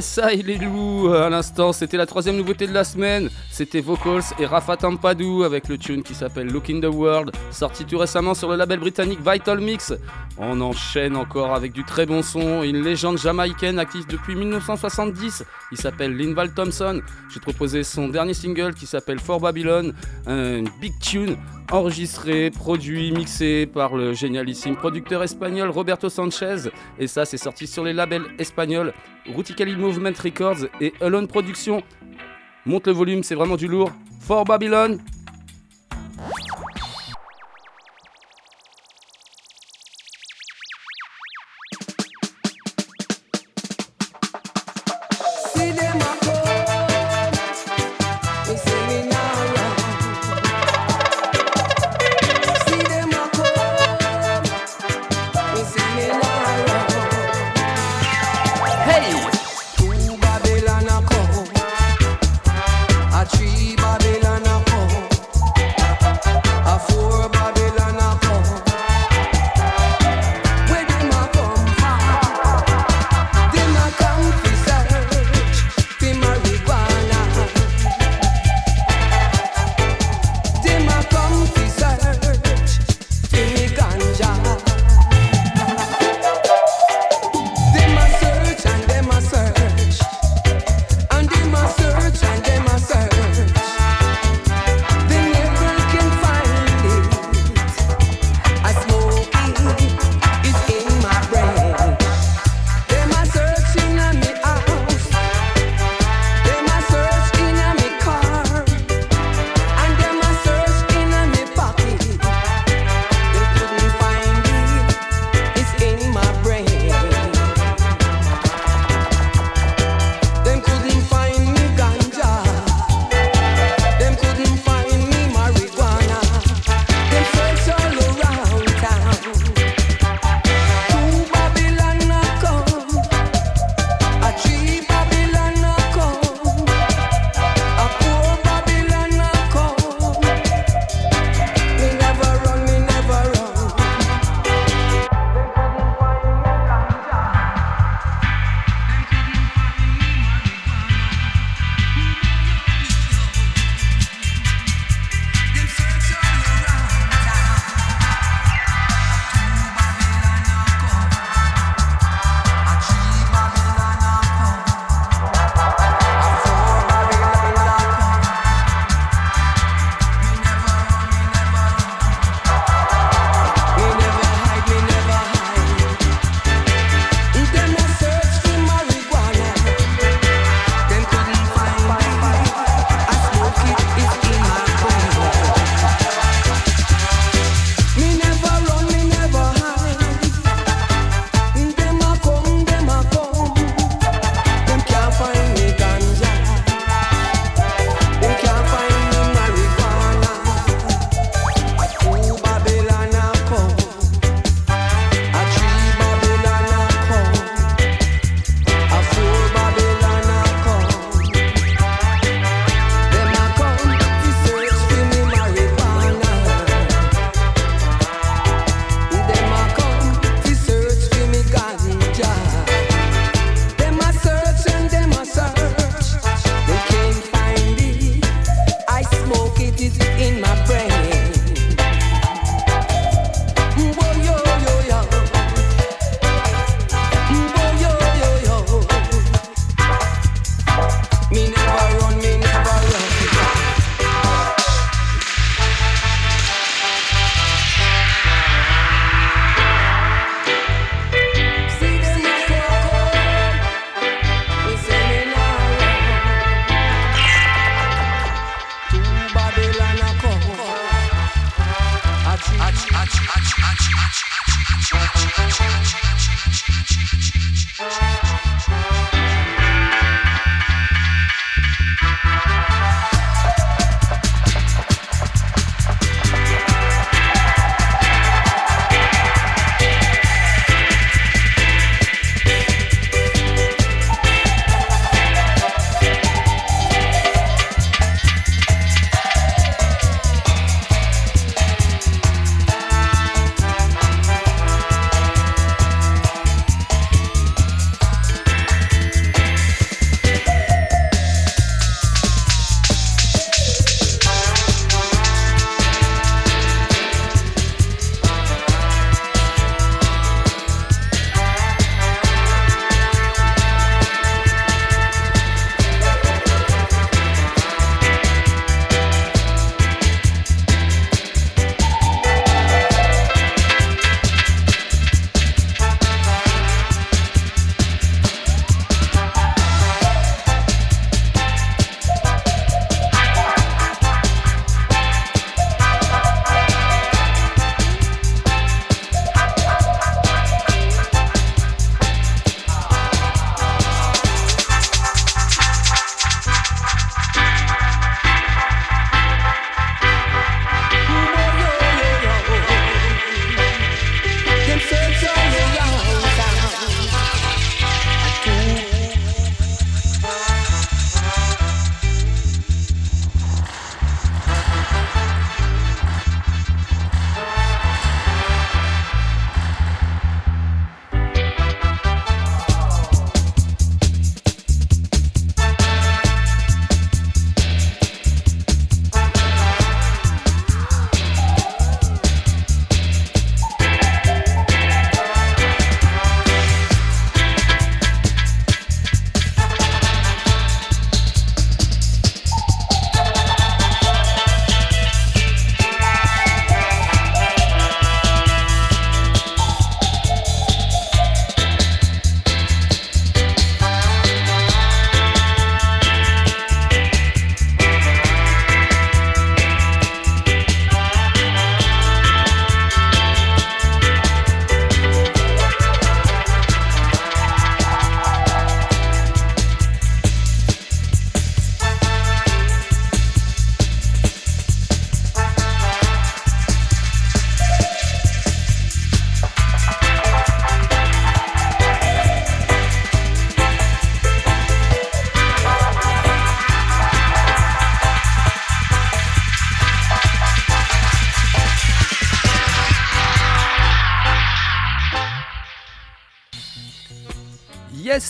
SI 0.00 0.42
les 0.42 0.58
loups 0.58 1.08
à 1.12 1.28
l'instant, 1.28 1.72
c'était 1.72 1.96
la 1.96 2.06
troisième 2.06 2.36
nouveauté 2.36 2.66
de 2.66 2.72
la 2.72 2.84
semaine. 2.84 3.30
C'était 3.50 3.80
Vocals 3.80 4.22
et 4.38 4.46
Rafa 4.46 4.76
Tampadou 4.76 5.42
avec 5.42 5.68
le 5.68 5.78
tune 5.78 6.02
qui 6.02 6.14
s'appelle 6.14 6.48
Look 6.48 6.70
in 6.70 6.80
the 6.80 6.92
World, 6.92 7.32
sorti 7.50 7.84
tout 7.84 7.98
récemment 7.98 8.34
sur 8.34 8.48
le 8.48 8.56
label 8.56 8.78
britannique 8.80 9.20
Vital 9.24 9.60
Mix. 9.60 9.92
On 10.40 10.60
enchaîne 10.60 11.16
encore 11.16 11.52
avec 11.52 11.72
du 11.72 11.82
très 11.82 12.06
bon 12.06 12.22
son, 12.22 12.62
une 12.62 12.80
légende 12.80 13.18
jamaïcaine 13.18 13.78
active 13.80 14.06
depuis 14.06 14.36
1970. 14.36 15.44
Il 15.72 15.78
s'appelle 15.78 16.16
Linval 16.16 16.54
Thompson. 16.54 17.00
J'ai 17.28 17.40
proposé 17.40 17.82
son 17.82 18.08
dernier 18.08 18.34
single 18.34 18.74
qui 18.74 18.86
s'appelle 18.86 19.18
For 19.18 19.40
Babylon, 19.40 19.92
Un 20.26 20.62
big 20.80 20.96
tune 21.00 21.36
enregistré, 21.72 22.50
produit, 22.50 23.10
mixé 23.12 23.66
par 23.66 23.96
le 23.96 24.12
génialissime 24.14 24.76
producteur 24.76 25.24
espagnol 25.24 25.70
Roberto 25.70 26.08
Sanchez. 26.08 26.70
Et 27.00 27.08
ça, 27.08 27.24
c'est 27.24 27.36
sorti 27.36 27.66
sur 27.66 27.82
les 27.82 27.92
labels 27.92 28.24
espagnols 28.38 28.94
Ruticali 29.26 29.76
Movement 29.76 30.16
Records 30.22 30.66
et 30.80 30.94
Alone 31.00 31.26
Productions. 31.26 31.82
Monte 32.64 32.86
le 32.86 32.92
volume, 32.92 33.22
c'est 33.24 33.34
vraiment 33.34 33.56
du 33.56 33.66
lourd. 33.66 33.90
For 34.20 34.44
Babylon, 34.44 34.98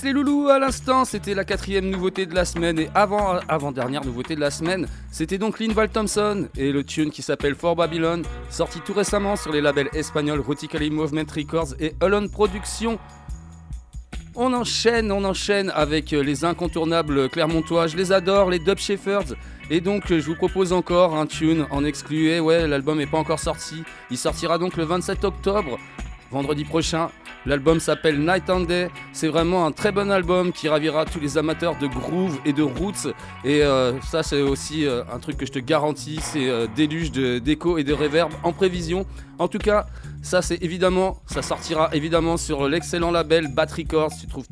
Les 0.04 0.12
loulous, 0.12 0.48
à 0.48 0.58
l'instant, 0.58 1.04
c'était 1.04 1.34
la 1.34 1.44
quatrième 1.44 1.90
nouveauté 1.90 2.24
de 2.24 2.34
la 2.34 2.44
semaine 2.44 2.78
et 2.78 2.88
avant, 2.94 3.40
avant 3.48 3.72
dernière 3.72 4.04
nouveauté 4.04 4.36
de 4.36 4.40
la 4.40 4.50
semaine, 4.50 4.86
c'était 5.10 5.38
donc 5.38 5.58
Linval 5.58 5.88
Thompson 5.88 6.48
et 6.56 6.70
le 6.72 6.84
tune 6.84 7.10
qui 7.10 7.20
s'appelle 7.20 7.54
For 7.54 7.74
Babylon, 7.74 8.22
sorti 8.48 8.80
tout 8.80 8.92
récemment 8.92 9.34
sur 9.34 9.50
les 9.50 9.60
labels 9.60 9.88
espagnols 9.94 10.40
Rotically 10.40 10.90
Movement 10.90 11.26
Records 11.34 11.74
et 11.80 11.94
Holland 12.00 12.30
Productions. 12.30 12.98
On 14.36 14.52
enchaîne, 14.52 15.10
on 15.10 15.24
enchaîne 15.24 15.70
avec 15.74 16.12
euh, 16.12 16.22
les 16.22 16.44
incontournables 16.44 17.28
Clermontois. 17.28 17.88
Je 17.88 17.96
les 17.96 18.12
adore, 18.12 18.50
les 18.50 18.60
Dub 18.60 18.78
Shepherds. 18.78 19.34
Et 19.68 19.80
donc, 19.80 20.12
euh, 20.12 20.20
je 20.20 20.26
vous 20.26 20.36
propose 20.36 20.72
encore 20.72 21.16
un 21.16 21.26
tune 21.26 21.66
en 21.70 21.84
exclu. 21.84 22.28
Et 22.28 22.38
ouais, 22.38 22.68
l'album 22.68 22.98
n'est 22.98 23.06
pas 23.06 23.18
encore 23.18 23.40
sorti. 23.40 23.82
Il 24.12 24.16
sortira 24.16 24.58
donc 24.58 24.76
le 24.76 24.84
27 24.84 25.24
octobre, 25.24 25.76
vendredi 26.30 26.64
prochain. 26.64 27.08
L'album 27.46 27.80
s'appelle 27.80 28.18
Night 28.20 28.50
and 28.50 28.60
Day. 28.60 28.90
C'est 29.12 29.28
vraiment 29.28 29.64
un 29.66 29.72
très 29.72 29.92
bon 29.92 30.10
album 30.10 30.52
qui 30.52 30.68
ravira 30.68 31.04
tous 31.04 31.20
les 31.20 31.38
amateurs 31.38 31.76
de 31.78 31.86
groove 31.86 32.38
et 32.44 32.52
de 32.52 32.62
roots. 32.62 33.06
Et 33.44 33.62
euh, 33.62 33.98
ça, 34.02 34.22
c'est 34.22 34.42
aussi 34.42 34.86
euh, 34.86 35.02
un 35.12 35.18
truc 35.18 35.36
que 35.36 35.46
je 35.46 35.52
te 35.52 35.58
garantis 35.58 36.18
c'est 36.20 36.48
euh, 36.48 36.66
déluge 36.76 37.12
de- 37.12 37.38
d'écho 37.38 37.78
et 37.78 37.84
de 37.84 37.92
reverb 37.92 38.30
en 38.42 38.52
prévision. 38.52 39.06
En 39.38 39.48
tout 39.48 39.58
cas, 39.58 39.86
ça, 40.22 40.42
c'est 40.42 40.60
évidemment, 40.62 41.22
ça 41.26 41.42
sortira 41.42 41.88
évidemment 41.94 42.36
sur 42.36 42.68
l'excellent 42.68 43.10
label 43.12 43.48
Bat 43.54 43.66
Records. 43.76 44.12
Tu 44.20 44.26
trouves- 44.26 44.46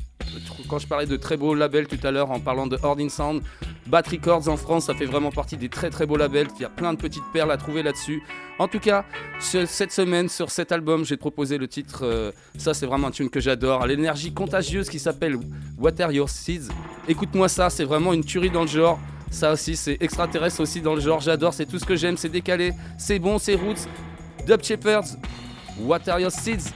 quand 0.67 0.79
je 0.79 0.87
parlais 0.87 1.05
de 1.05 1.15
très 1.15 1.37
beaux 1.37 1.53
labels 1.55 1.87
tout 1.87 1.99
à 2.05 2.11
l'heure 2.11 2.31
en 2.31 2.39
parlant 2.39 2.67
de 2.67 2.77
Hording 2.81 3.09
Sound, 3.09 3.41
Bat 3.87 4.03
Records 4.11 4.47
en 4.49 4.57
France, 4.57 4.85
ça 4.85 4.93
fait 4.93 5.05
vraiment 5.05 5.31
partie 5.31 5.57
des 5.57 5.69
très 5.69 5.89
très 5.89 6.05
beaux 6.05 6.17
labels. 6.17 6.47
Il 6.57 6.61
y 6.61 6.65
a 6.65 6.69
plein 6.69 6.93
de 6.93 6.97
petites 6.99 7.23
perles 7.33 7.51
à 7.51 7.57
trouver 7.57 7.83
là-dessus. 7.83 8.21
En 8.59 8.67
tout 8.67 8.79
cas, 8.79 9.05
ce- 9.39 9.65
cette 9.65 9.91
semaine, 9.91 10.29
sur 10.29 10.51
cet 10.51 10.71
album, 10.71 11.05
j'ai 11.05 11.17
proposé 11.17 11.57
le 11.57 11.67
titre. 11.67 11.99
euh, 12.03 12.31
ça, 12.57 12.73
c'est 12.73 12.85
vraiment 12.85 13.07
un 13.07 13.11
tune 13.11 13.29
que 13.29 13.39
j'adore. 13.39 13.85
L'énergie 13.87 14.33
contagieuse 14.33 14.89
qui 14.89 14.99
s'appelle 14.99 15.37
Water 15.77 16.11
Your 16.11 16.29
Seeds. 16.29 16.69
Écoute-moi 17.07 17.47
ça, 17.49 17.69
c'est 17.69 17.85
vraiment 17.85 18.13
une 18.13 18.23
tuerie 18.23 18.49
dans 18.49 18.61
le 18.61 18.67
genre. 18.67 18.99
Ça 19.31 19.53
aussi, 19.53 19.75
c'est 19.75 19.97
extraterrestre 20.01 20.61
aussi 20.61 20.81
dans 20.81 20.95
le 20.95 21.01
genre. 21.01 21.19
J'adore, 21.21 21.53
c'est 21.53 21.65
tout 21.65 21.79
ce 21.79 21.85
que 21.85 21.95
j'aime. 21.95 22.17
C'est 22.17 22.29
décalé, 22.29 22.73
c'est 22.97 23.19
bon, 23.19 23.39
c'est 23.39 23.55
roots. 23.55 23.87
Dub 24.45 24.63
Shepherds, 24.63 25.17
Water 25.79 26.19
Your 26.19 26.31
Seeds. 26.31 26.71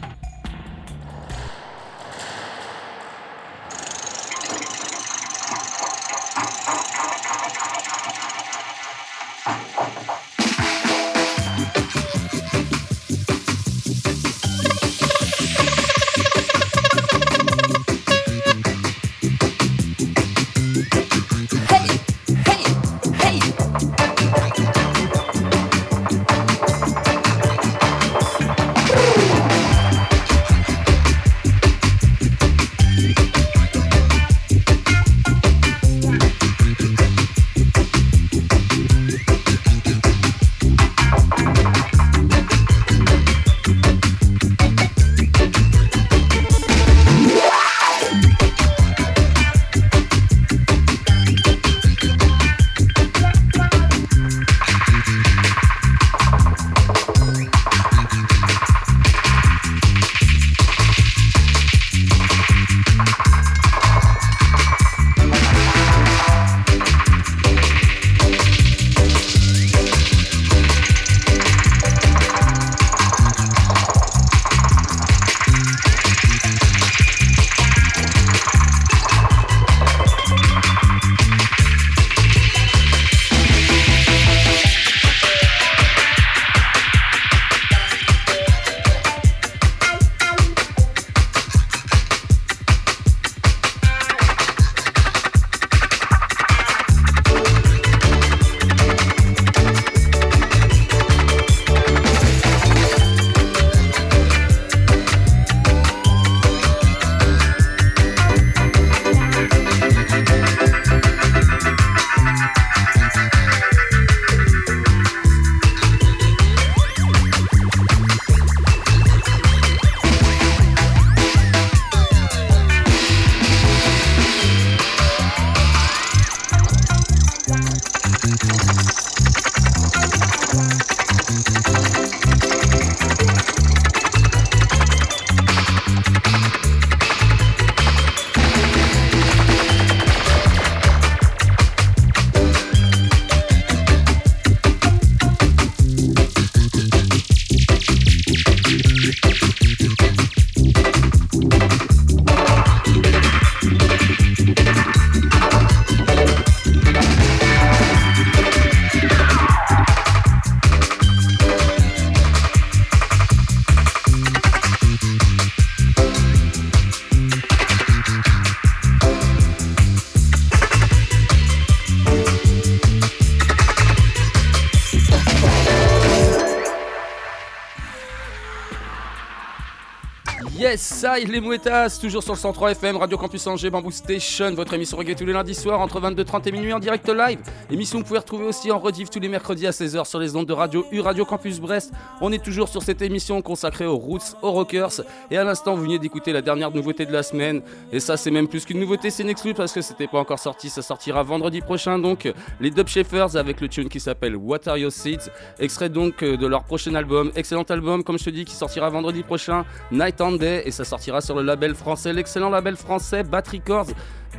Yes, 180.58 180.82
ça, 180.82 181.18
les 181.18 181.40
mouettas, 181.40 181.98
toujours 182.02 182.22
sur 182.22 182.34
le 182.34 182.38
103 182.38 182.72
FM, 182.72 182.98
Radio 182.98 183.18
Campus 183.18 183.48
Angers, 183.48 183.70
Bamboo 183.70 183.90
Station, 183.90 184.54
votre 184.54 184.74
émission 184.74 184.98
reggae 184.98 185.16
tous 185.16 185.26
les 185.26 185.32
lundis 185.32 185.56
soirs 185.56 185.80
entre 185.80 186.02
22h30 186.02 186.50
et 186.50 186.52
minuit 186.52 186.74
en 186.74 186.80
direct 186.80 187.08
live. 187.08 187.40
Émission 187.72 188.00
que 188.00 188.04
vous 188.04 188.08
pouvez 188.10 188.20
retrouver 188.20 188.46
aussi 188.46 188.70
en 188.70 188.78
rediff 188.78 189.10
tous 189.10 189.22
les 189.22 189.30
mercredis 189.30 189.66
à 189.66 189.72
16h 189.72 190.04
sur 190.04 190.20
les 190.20 190.36
ondes 190.36 190.46
de 190.46 190.54
radio 190.54 190.86
U 190.92 191.00
Radio 191.00 191.24
Campus 191.24 191.62
Brest. 191.62 191.94
On 192.20 192.34
est 192.34 192.44
toujours 192.44 192.68
sur 192.68 192.84
cette 192.84 193.02
émission 193.02 193.42
consacrée 193.42 193.86
aux 193.86 193.96
roots, 193.96 194.36
aux 194.42 194.52
rockers. 194.52 195.02
Et 195.32 195.38
à 195.38 195.46
l'instant, 195.46 195.74
vous 195.74 195.84
venez 195.84 196.00
d'écouter 196.00 196.34
la 196.34 196.42
dernière 196.42 196.72
nouveauté 196.72 197.06
de 197.06 197.14
la 197.14 197.24
semaine. 197.24 197.62
Et 197.94 198.02
ça, 198.02 198.18
c'est 198.18 198.32
même 198.32 198.50
plus 198.50 198.66
qu'une 198.66 198.82
nouveauté, 198.82 199.10
c'est 199.10 199.24
une 199.24 199.30
exclue 199.30 199.54
parce 199.54 199.72
que 199.72 199.82
c'était 199.82 200.08
pas 200.08 200.20
encore 200.20 200.40
sorti. 200.40 200.70
Ça 200.70 200.82
sortira 200.82 201.24
vendredi 201.24 201.62
prochain. 201.62 201.98
Donc, 201.98 202.30
les 202.60 202.72
Dub 202.72 202.88
avec 203.36 203.62
le 203.62 203.70
tune 203.70 203.88
qui 203.88 204.02
s'appelle 204.02 204.36
What 204.36 204.68
Are 204.68 204.78
Your 204.78 204.92
Seeds? 204.92 205.32
Extrait 205.60 205.88
donc 205.88 206.22
euh, 206.24 206.36
de 206.36 206.46
leur 206.46 206.66
prochain 206.66 206.94
album. 206.96 207.32
Excellent 207.38 207.64
album, 207.64 208.04
comme 208.04 208.20
je 208.20 208.26
te 208.26 208.30
dis, 208.30 208.44
qui 208.44 208.54
sortira 208.54 208.90
vendredi 208.90 209.24
prochain. 209.24 209.64
Night 209.92 210.20
and 210.20 210.41
Et 210.42 210.72
ça 210.72 210.84
sortira 210.84 211.22
sur 211.22 211.36
le 211.36 211.44
label 211.44 211.76
français, 211.76 212.14
l'excellent 212.14 212.50
label 212.50 212.76
français 212.76 213.24
Bat 213.24 213.44
Records. 213.52 213.88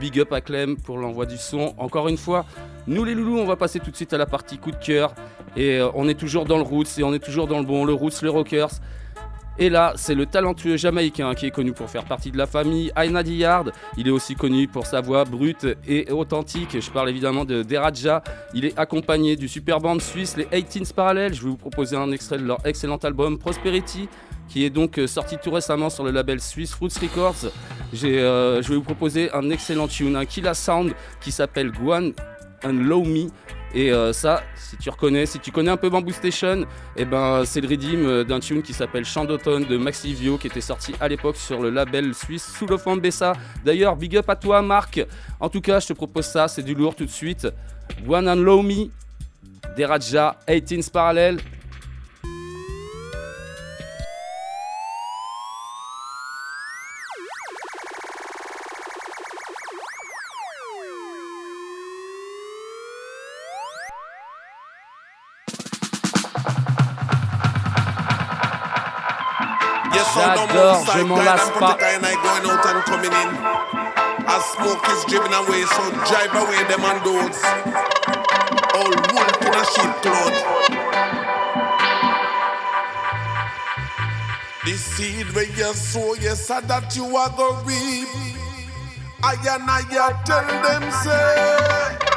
Big 0.01 0.19
up 0.19 0.33
à 0.33 0.41
Clem 0.41 0.77
pour 0.77 0.99
l'envoi 0.99 1.27
du 1.27 1.37
son. 1.37 1.75
Encore 1.79 2.09
une 2.09 2.17
fois, 2.17 2.45
nous 2.89 3.05
les 3.05 3.15
loulous, 3.15 3.39
on 3.39 3.47
va 3.47 3.57
passer 3.57 3.79
tout 3.79 3.91
de 3.91 3.97
suite 3.97 4.13
à 4.13 4.19
la 4.19 4.27
partie 4.27 4.59
coup 4.59 4.73
de 4.73 4.77
cœur. 4.77 5.15
Et 5.57 5.79
euh, 5.79 5.89
on 5.95 6.09
est 6.09 6.19
toujours 6.19 6.45
dans 6.45 6.57
le 6.57 6.63
roots 6.63 6.99
et 6.99 7.05
on 7.05 7.15
est 7.15 7.23
toujours 7.23 7.47
dans 7.47 7.61
le 7.61 7.65
bon, 7.65 7.85
le 7.85 7.93
roots, 7.93 8.21
les 8.23 8.29
rockers. 8.29 8.71
Et 9.59 9.69
là, 9.69 9.93
c'est 9.97 10.15
le 10.15 10.25
talentueux 10.25 10.77
jamaïcain 10.77 11.35
qui 11.35 11.47
est 11.47 11.51
connu 11.51 11.73
pour 11.73 11.91
faire 11.91 12.05
partie 12.05 12.31
de 12.31 12.39
la 12.39 12.47
famille 12.47 12.91
Aina 12.97 13.23
Dillard. 13.23 13.67
Il 13.99 14.09
est 14.09 14.11
aussi 14.11 14.35
connu 14.35 14.67
pour 14.67 14.87
sa 14.87 15.03
voix 15.03 15.25
brute 15.25 15.67
et 15.87 16.11
authentique. 16.11 16.81
Je 16.81 16.91
parle 16.91 17.11
évidemment 17.11 17.45
de 17.45 17.63
Deraja. 17.63 18.25
Il 18.55 18.65
est 18.65 18.77
accompagné 18.79 19.37
du 19.37 19.49
super 19.49 19.79
band 19.79 20.01
suisse 20.01 20.37
les 20.37 20.47
18s 20.47 20.95
Parallels. 20.95 21.35
Je 21.35 21.43
vais 21.43 21.51
vous 21.51 21.57
proposer 21.57 21.97
un 21.97 22.11
extrait 22.13 22.39
de 22.39 22.45
leur 22.45 22.67
excellent 22.67 22.97
album 22.97 23.39
Prosperity 23.39 24.09
qui 24.49 24.65
est 24.65 24.71
donc 24.71 24.99
euh, 24.99 25.07
sorti 25.07 25.37
tout 25.43 25.51
récemment 25.51 25.91
sur 25.91 26.05
le 26.05 26.11
label 26.11 26.41
suisse 26.41 26.73
Fruits 26.73 26.93
Records. 27.01 27.51
Euh, 28.05 28.63
je 28.63 28.69
vais 28.69 28.75
vous 28.75 28.83
proposer 28.83 29.31
un 29.33 29.51
excellent 29.51 29.89
tune, 29.89 30.17
un 30.17 30.25
Killa 30.25 30.55
Sound 30.55 30.93
qui 31.21 31.33
s'appelle 31.33 31.71
Guan 31.71 32.13
and 32.65 32.73
Low 32.73 33.05
Me. 33.05 33.29
Et 33.75 33.91
euh, 33.91 34.13
ça, 34.13 34.43
si 34.55 34.77
tu 34.77 34.91
reconnais, 34.91 35.25
si 35.25 35.39
tu 35.39 35.51
connais 35.51 35.71
un 35.71 35.79
peu 35.79 35.89
Bamboo 35.89 36.13
Station, 36.13 36.67
eh 36.95 37.07
ben, 37.07 37.43
c'est 37.47 37.63
le 37.63 37.69
redeem 37.69 38.25
d'un 38.25 38.39
tune 38.39 38.61
qui 38.61 38.75
s'appelle 38.75 39.07
Chant 39.07 39.25
d'automne 39.25 39.65
de 39.65 39.79
Maxi 39.79 40.13
Vio 40.13 40.37
qui 40.37 40.49
était 40.49 40.61
sorti 40.61 40.95
à 41.01 41.09
l'époque 41.09 41.37
sur 41.37 41.63
le 41.63 41.71
label 41.71 42.15
suisse 42.15 42.53
de 42.61 43.01
Bessa. 43.01 43.33
D'ailleurs, 43.65 43.97
big 43.97 44.17
up 44.19 44.29
à 44.29 44.37
toi, 44.37 44.61
Marc. 44.61 45.03
En 45.41 45.49
tout 45.49 45.63
cas, 45.63 45.81
je 45.81 45.87
te 45.87 45.93
propose 45.95 46.27
ça, 46.27 46.49
c'est 46.49 46.63
du 46.63 46.75
lourd 46.75 46.95
tout 46.95 47.07
de 47.07 47.11
suite. 47.11 47.49
One 48.07 48.29
and 48.29 48.37
Low 48.37 48.61
Me, 48.61 48.91
Deraja, 49.77 50.37
18s 50.47 50.91
Parallel. 50.91 51.39
J'adore, 70.53 70.85
je 70.97 71.03
m'en 71.03 71.17
lasse 71.17 71.51
pas. 71.59 71.79
I 71.81 72.15
going 72.23 72.51
out 72.51 72.67
and 72.67 72.85
coming 72.85 73.13
in. 73.13 73.31
As 74.29 74.45
smoke 74.53 74.87
is 74.89 75.05
driven 75.07 75.33
away, 75.33 75.65
so 75.65 75.91
drive 76.05 76.35
away 76.35 76.63
them 76.69 76.85
and 76.85 77.01
those. 77.05 77.43
All 78.75 78.93
wolf 79.13 79.43
in 79.43 79.55
a 79.55 79.65
sheep 79.65 79.93
cloth. 80.03 80.37
The 84.65 84.73
seed 84.73 85.35
where 85.35 85.45
you 85.45 85.75
sow, 85.75 86.15
yes, 86.21 86.51
and 86.51 86.69
that 86.69 86.95
you 86.97 87.17
are 87.17 87.31
going 87.31 87.65
reap. 87.65 88.09
I 89.25 89.35
and 89.35 89.71
I 89.71 90.23
tell 90.25 90.47
them 90.47 90.93
say. 91.03 92.12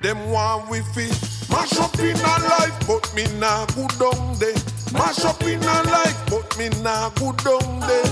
Them 0.00 0.30
want 0.30 0.70
we 0.70 0.80
fi 0.94 1.08
mash 1.50 1.76
up 1.80 1.98
in 1.98 2.14
a 2.14 2.34
life, 2.46 2.86
but 2.86 3.12
me 3.16 3.26
nah 3.40 3.66
go 3.74 3.88
down 3.98 4.38
there. 4.38 4.54
Mash 4.92 5.24
up 5.24 5.42
in 5.42 5.58
a 5.60 5.82
life, 5.90 6.16
but 6.30 6.56
me 6.56 6.68
nah 6.84 7.10
go 7.18 7.32
down 7.42 7.80
there. 7.80 8.06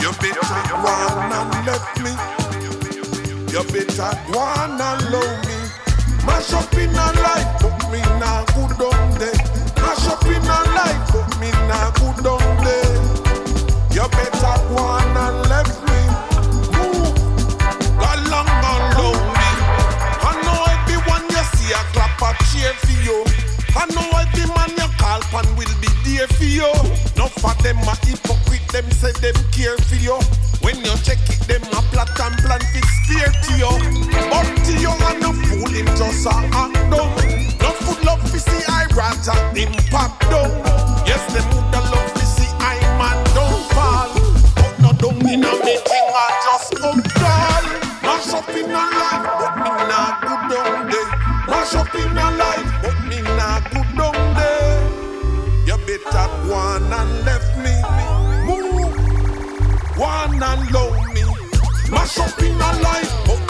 You 0.00 0.12
better 0.22 0.46
go 0.70 0.86
on 0.86 1.32
and 1.32 1.66
left 1.66 1.98
me. 2.04 2.12
You 3.50 3.64
better 3.66 4.14
go 4.30 4.38
on 4.38 4.80
and 4.80 5.10
love 5.10 5.38
me. 5.48 5.58
Mash 6.24 6.52
up 6.52 6.72
in 6.74 6.90
a 6.90 7.08
life, 7.18 7.50
but 7.60 7.90
me 7.90 7.98
nah 8.22 8.44
go 8.54 8.68
down 8.78 9.18
there. 9.18 9.34
Mash 9.82 10.06
up 10.06 10.24
in 10.26 10.38
a 10.38 10.58
life, 10.78 11.12
but 11.12 11.40
me 11.40 11.50
nah 11.66 11.90
go 11.98 12.14
down 12.22 12.64
there. 12.64 12.94
You 13.90 14.08
better 14.08 14.56
go 14.70 14.76
on 14.78 15.16
and 15.16 15.48
left 15.50 15.82
me. 15.90 15.95
I 23.76 23.84
know 23.92 24.08
every 24.16 24.48
man 24.56 24.72
you 24.72 24.88
call 24.96 25.20
pan 25.28 25.46
will 25.56 25.74
be 25.80 25.88
there 26.08 26.26
for 26.28 26.48
you. 26.48 26.72
No 27.16 27.28
for 27.28 27.52
them 27.62 27.78
a 27.84 27.94
hypocrite, 28.00 28.66
them 28.72 28.88
say 28.90 29.12
them 29.20 29.36
care 29.52 29.76
for 29.84 29.96
you. 29.96 30.16
When 30.64 30.76
you 30.80 30.96
check 31.04 31.20
it, 31.28 31.40
them 31.46 31.62
a 31.76 31.80
plot 31.92 32.08
and 32.18 32.36
plan 32.40 32.60
to 32.60 32.80
spear 33.04 33.28
to 33.28 33.52
you. 33.60 33.72
But 34.32 34.48
to 34.64 34.72
you 34.80 34.90
and 34.90 35.20
no 35.20 35.32
fool 35.32 35.68
him 35.68 35.86
just 35.94 36.26
a 36.26 36.32
act 36.56 36.74
dumb. 36.90 37.12
No 37.60 37.70
food 37.84 38.00
love 38.04 38.24
to 38.32 38.38
see 38.40 38.62
I 38.66 38.86
rather 38.96 39.36
him 39.52 39.72
pop 39.92 40.18
down. 40.26 40.50
Yes, 41.06 41.22
them 41.32 41.44
woulda 41.52 41.80
love 41.92 42.12
to 42.16 42.24
see 42.24 42.48
I 42.58 42.80
man 42.96 43.18
don't 43.36 43.60
fall. 43.76 44.10
But 44.56 44.74
no 44.80 44.90
down 44.96 45.20
in 45.28 45.44
a 45.44 45.52
me 45.64 45.76
thing 45.84 46.08
I 46.16 46.28
just 46.48 46.74
come 46.80 47.02
down. 47.20 47.62
Mash 48.02 48.32
up 48.32 48.48
in 48.56 48.70
a 48.70 48.82
life, 48.96 49.24
but 49.38 49.54
me 49.60 49.70
nah 49.84 50.20
good 50.24 50.42
down 50.50 50.90
there. 50.90 51.10
Mash 51.46 51.74
up 51.74 51.94
in 51.94 52.16
a 52.16 52.26
life, 52.40 52.75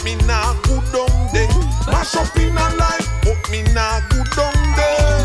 me 0.07 0.14
nah 0.24 0.54
go 0.62 0.78
down 0.94 1.32
there. 1.34 1.50
Mash 1.90 2.14
up 2.14 2.36
in 2.36 2.57
a 2.57 2.66
life, 2.78 3.09
but 3.24 3.42
me 3.50 3.64
nah 3.74 3.98
go 4.09 4.22
down 4.38 4.54
there. 4.78 5.18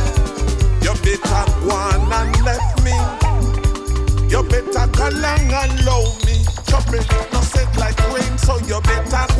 You 0.81 0.93
better 1.05 1.45
go 1.61 1.69
on 1.69 2.11
and 2.11 2.33
left 2.41 2.81
me. 2.81 2.97
You 4.27 4.41
better 4.41 4.87
go 4.97 5.09
along 5.09 5.53
and 5.61 5.85
love 5.85 6.17
me. 6.25 6.41
Chop 6.65 6.89
me, 6.89 6.97
no 7.31 7.41
set 7.41 7.69
like 7.77 7.99
rain, 8.09 8.33
so 8.39 8.57
you 8.65 8.81
better 8.81 9.30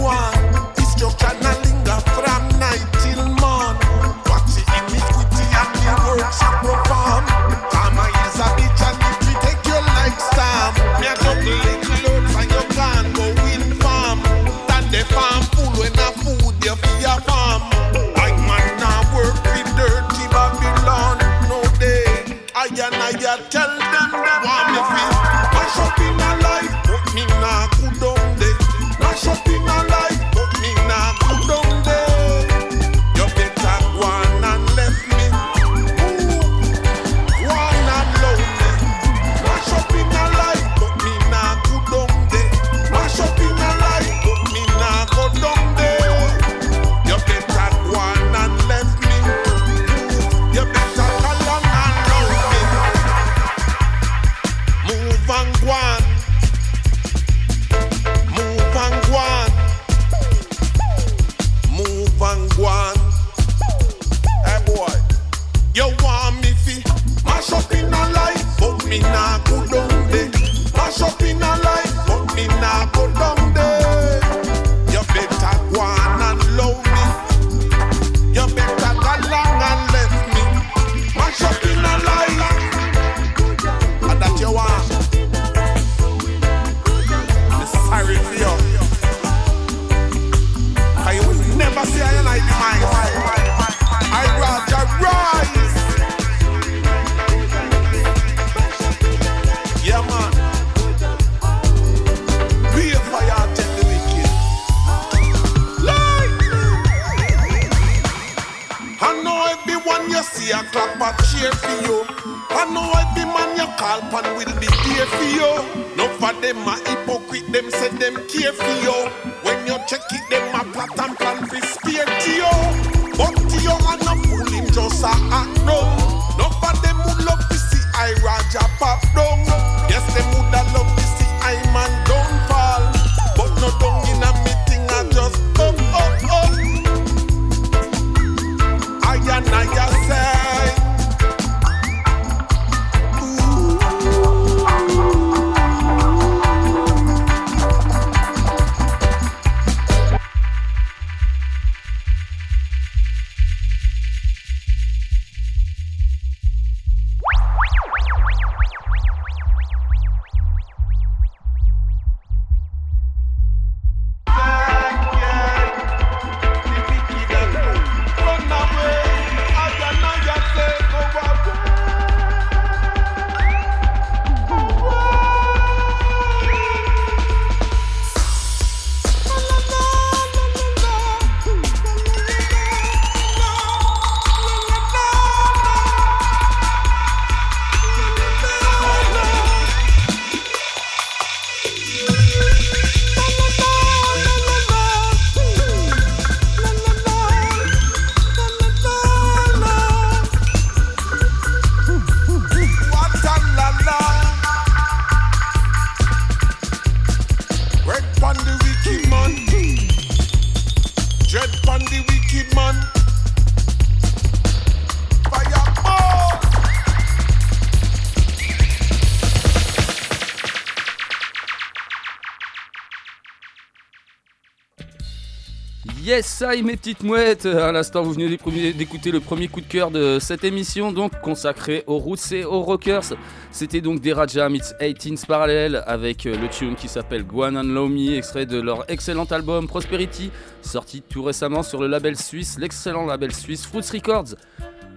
Ça 226.41 226.55
mes 226.55 226.75
petites 226.75 227.03
mouettes 227.03 227.45
À 227.45 227.71
l'instant, 227.71 228.01
vous 228.01 228.13
venez 228.13 228.27
d'écouter- 228.27 229.11
le 229.11 229.19
premier 229.19 229.47
coup 229.47 229.61
de 229.61 229.67
cœur 229.67 229.91
de 229.91 230.17
cette 230.19 230.43
émission, 230.43 230.91
donc 230.91 231.11
consacrée 231.21 231.83
aux 231.85 231.99
roots 231.99 232.31
et 232.31 232.43
aux 232.45 232.61
rockers. 232.61 233.13
C'était 233.51 233.79
donc 233.79 234.01
des 234.01 234.11
Raja 234.11 234.49
Meets 234.49 234.73
18s 234.81 235.27
Parallel 235.27 235.83
avec 235.85 236.25
euh, 236.25 236.35
le 236.35 236.49
tune 236.49 236.73
qui 236.73 236.87
s'appelle 236.87 237.25
Guan 237.25 237.55
and 237.55 237.61
Lomi, 237.71 238.15
extrait 238.15 238.47
de 238.47 238.59
leur 238.59 238.89
excellent 238.89 239.25
album 239.25 239.67
Prosperity, 239.67 240.31
sorti 240.63 241.03
tout 241.07 241.21
récemment 241.21 241.61
sur 241.61 241.79
le 241.79 241.85
label 241.85 242.17
suisse, 242.17 242.57
l'excellent 242.57 243.05
label 243.05 243.31
suisse 243.35 243.67
Fruits 243.67 243.83
Records. 243.93 244.33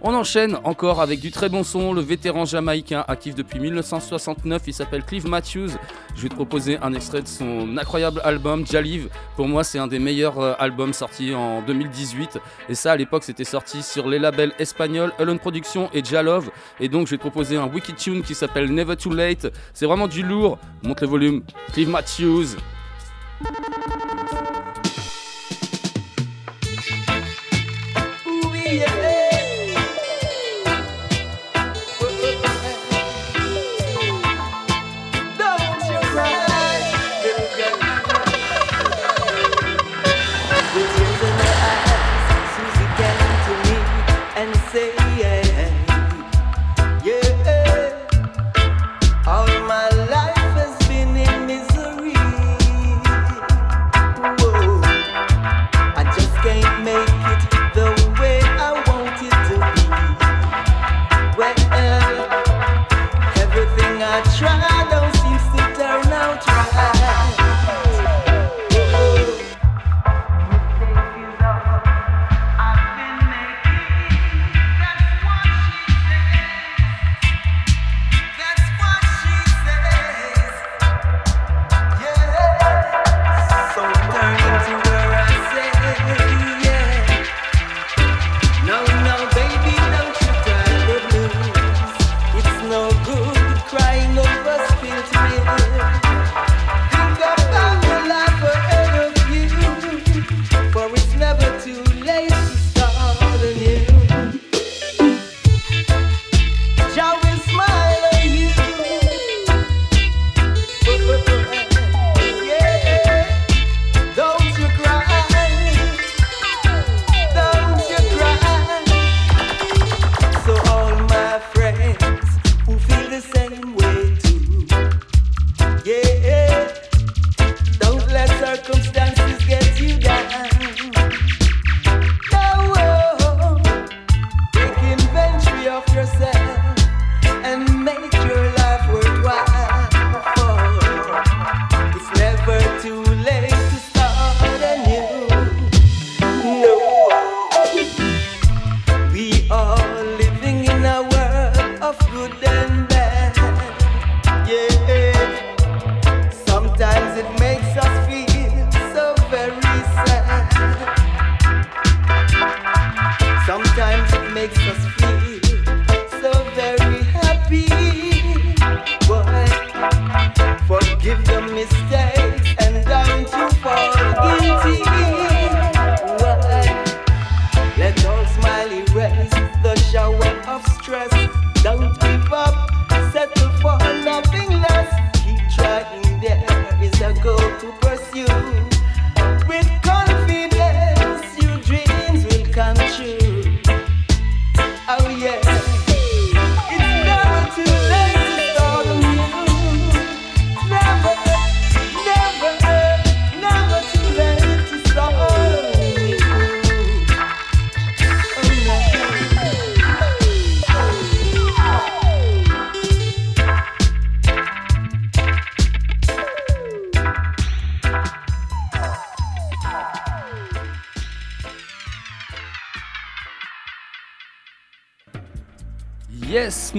On 0.06 0.12
enchaîne 0.12 0.58
encore 0.64 1.00
avec 1.00 1.18
du 1.20 1.30
très 1.30 1.48
bon 1.48 1.64
son, 1.64 1.94
le 1.94 2.02
vétéran 2.02 2.44
jamaïcain 2.44 3.06
actif 3.08 3.34
depuis 3.34 3.58
1969, 3.58 4.64
il 4.66 4.74
s'appelle 4.74 5.02
Clive 5.02 5.26
Matthews. 5.26 5.70
Je 6.14 6.20
vais 6.20 6.28
te 6.28 6.34
proposer 6.34 6.76
un 6.82 6.92
extrait 6.92 7.22
de 7.22 7.26
son 7.26 7.78
incroyable 7.78 8.20
album 8.22 8.66
Jalive. 8.66 9.08
Pour 9.34 9.48
moi, 9.48 9.64
c'est 9.64 9.78
un 9.78 9.86
des 9.86 9.98
meilleurs 9.98 10.38
euh, 10.38 10.52
albums 10.58 10.92
sortis 10.92 11.34
en 11.34 11.62
2018. 11.62 12.38
Et 12.68 12.74
ça, 12.74 12.92
à 12.92 12.96
l'époque, 12.96 13.24
c'était 13.24 13.44
sorti 13.44 13.82
sur 13.82 14.06
les 14.06 14.18
labels 14.18 14.52
espagnols 14.58 15.14
Alone 15.18 15.38
Production 15.38 15.88
et 15.94 16.04
Jalove. 16.04 16.50
Et 16.80 16.90
donc, 16.90 17.06
je 17.06 17.12
vais 17.12 17.16
te 17.16 17.22
proposer 17.22 17.56
un 17.56 17.66
wicked 17.66 17.96
tune 17.96 18.22
qui 18.22 18.34
s'appelle 18.34 18.70
Never 18.74 18.96
Too 18.96 19.14
Late. 19.14 19.50
C'est 19.72 19.86
vraiment 19.86 20.06
du 20.06 20.22
lourd. 20.22 20.58
Monte 20.82 21.00
le 21.00 21.06
volume. 21.06 21.42
Clive 21.72 21.88
Matthews. 21.88 22.56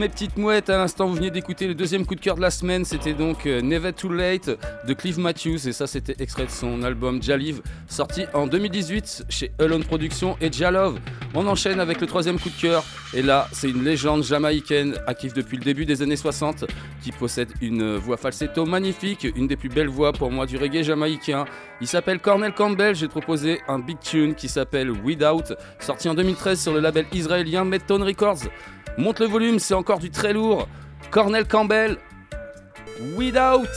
mes 0.06 0.10
petites 0.10 0.38
mouettes, 0.38 0.70
à 0.70 0.78
l'instant 0.78 1.08
vous 1.08 1.16
venez 1.16 1.32
d'écouter 1.32 1.66
le 1.66 1.74
deuxième 1.74 2.06
coup 2.06 2.14
de 2.14 2.20
cœur 2.20 2.36
de 2.36 2.41
la 2.41 2.51
semaine, 2.51 2.86
c'était 2.86 3.16
donc 3.16 3.47
euh, 3.47 3.60
Never 3.60 3.91
Too 3.91 4.10
Late 4.10 4.51
de 4.88 4.93
Clive 4.93 5.18
Matthews 5.18 5.68
et 5.68 5.74
ça 5.74 5.88
c'était 5.88 6.16
extrait 6.20 6.45
de 6.45 6.51
son 6.51 6.84
album 6.84 7.24
Jalive 7.24 7.64
sorti 7.88 8.26
en 8.36 8.45
2018 8.45 9.26
chez 9.30 9.51
Elon 9.58 9.80
Productions 9.80 10.38
et 10.41 10.51
Jalove. 10.51 10.99
On 11.34 11.47
enchaîne 11.47 11.80
avec 11.80 12.01
le 12.01 12.06
troisième 12.06 12.39
coup 12.39 12.51
de 12.51 12.62
cœur 12.62 12.84
et 13.16 13.24
là 13.24 13.47
c'est 13.51 13.68
une 13.68 13.84
légende 13.84 14.24
jamaïcaine 14.24 14.93
active 15.08 15.34
depuis 15.34 15.58
le 15.58 15.64
début 15.64 15.86
des 15.86 16.03
années 16.03 16.18
60 16.18 16.66
qui 17.06 17.12
possède 17.12 17.53
une 17.62 17.97
voix 17.97 18.18
falsetto 18.18 18.66
magnifique, 18.66 19.28
une 19.36 19.45
des 19.45 19.56
plus 19.56 19.70
belles 19.70 19.89
voix 19.89 20.12
pour 20.12 20.32
moi 20.32 20.47
du 20.47 20.58
reggae 20.58 20.82
jamaïcain. 20.82 21.45
Il 21.80 21.86
s'appelle 21.86 22.18
Cornel 22.20 22.51
Campbell, 22.51 22.95
j'ai 22.95 23.08
proposé 23.08 23.62
un 23.68 23.78
big 23.78 23.99
tune 23.99 24.34
qui 24.34 24.49
s'appelle 24.49 24.89
Without, 24.89 25.53
sorti 25.78 26.10
en 26.10 26.16
2013 26.16 26.60
sur 26.60 26.74
le 26.74 26.80
label 26.80 27.06
israélien 27.14 27.64
Medtone 27.64 28.01
Records. 28.01 28.49
Monte 28.97 29.20
le 29.20 29.28
volume, 29.28 29.60
c'est 29.60 29.76
encore 29.76 29.99
du 29.99 30.10
très 30.10 30.34
lourd. 30.34 30.68
Cornel 31.12 31.45
Campbell, 31.45 31.97
Without. 33.16 33.68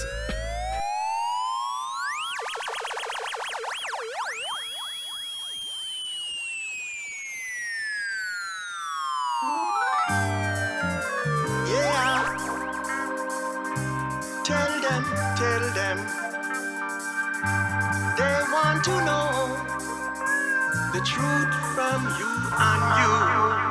to 18.85 18.91
know 19.05 19.57
the 20.93 21.01
truth 21.01 21.55
from 21.74 22.03
you 22.18 22.29
and 22.59 23.62
you. 23.62 23.68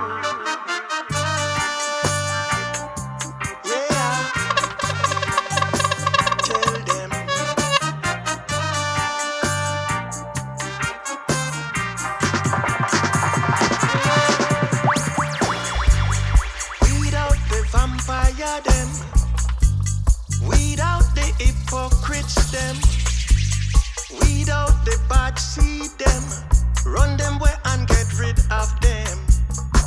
hard 25.28 25.40
see 25.40 25.88
them. 25.98 26.24
Run 26.86 27.18
them 27.18 27.36
away 27.40 27.52
and 27.66 27.88
get 27.88 28.08
rid 28.20 28.40
of 28.52 28.70
them. 28.82 29.18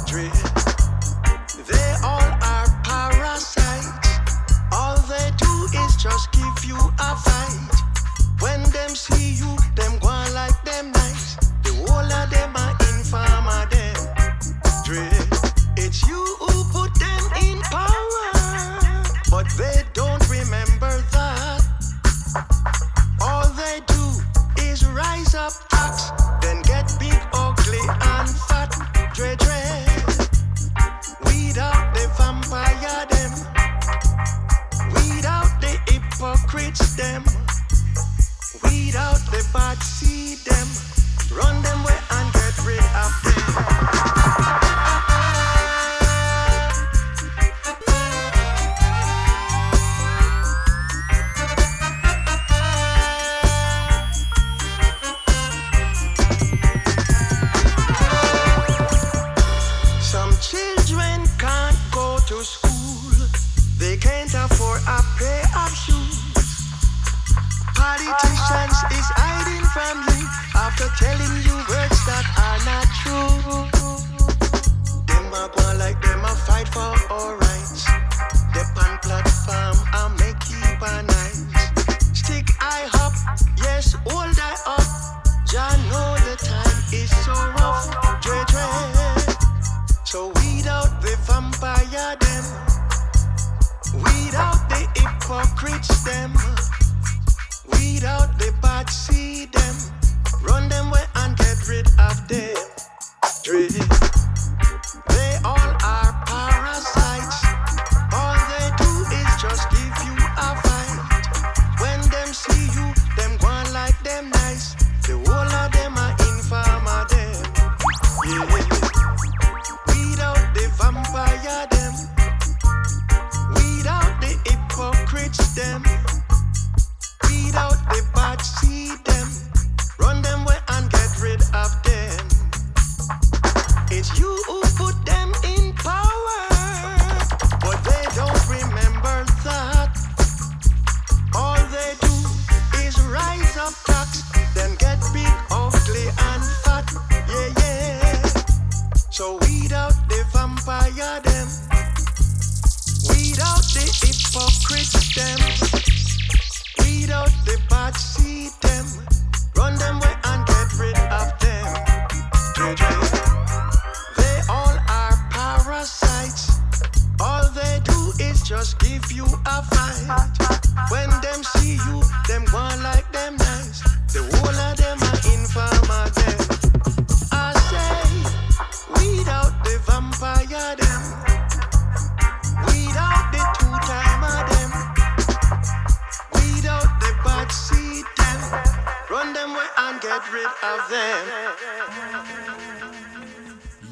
Dread. 0.06 0.32
They 1.66 1.94
all 2.04 2.30
are 2.42 2.68
parasites. 2.84 4.08
All 4.72 4.96
they 5.08 5.30
do 5.38 5.52
is 5.80 5.96
just 5.96 6.32
give 6.32 6.64
you 6.64 6.76
a 6.76 7.16
fight. 7.16 7.59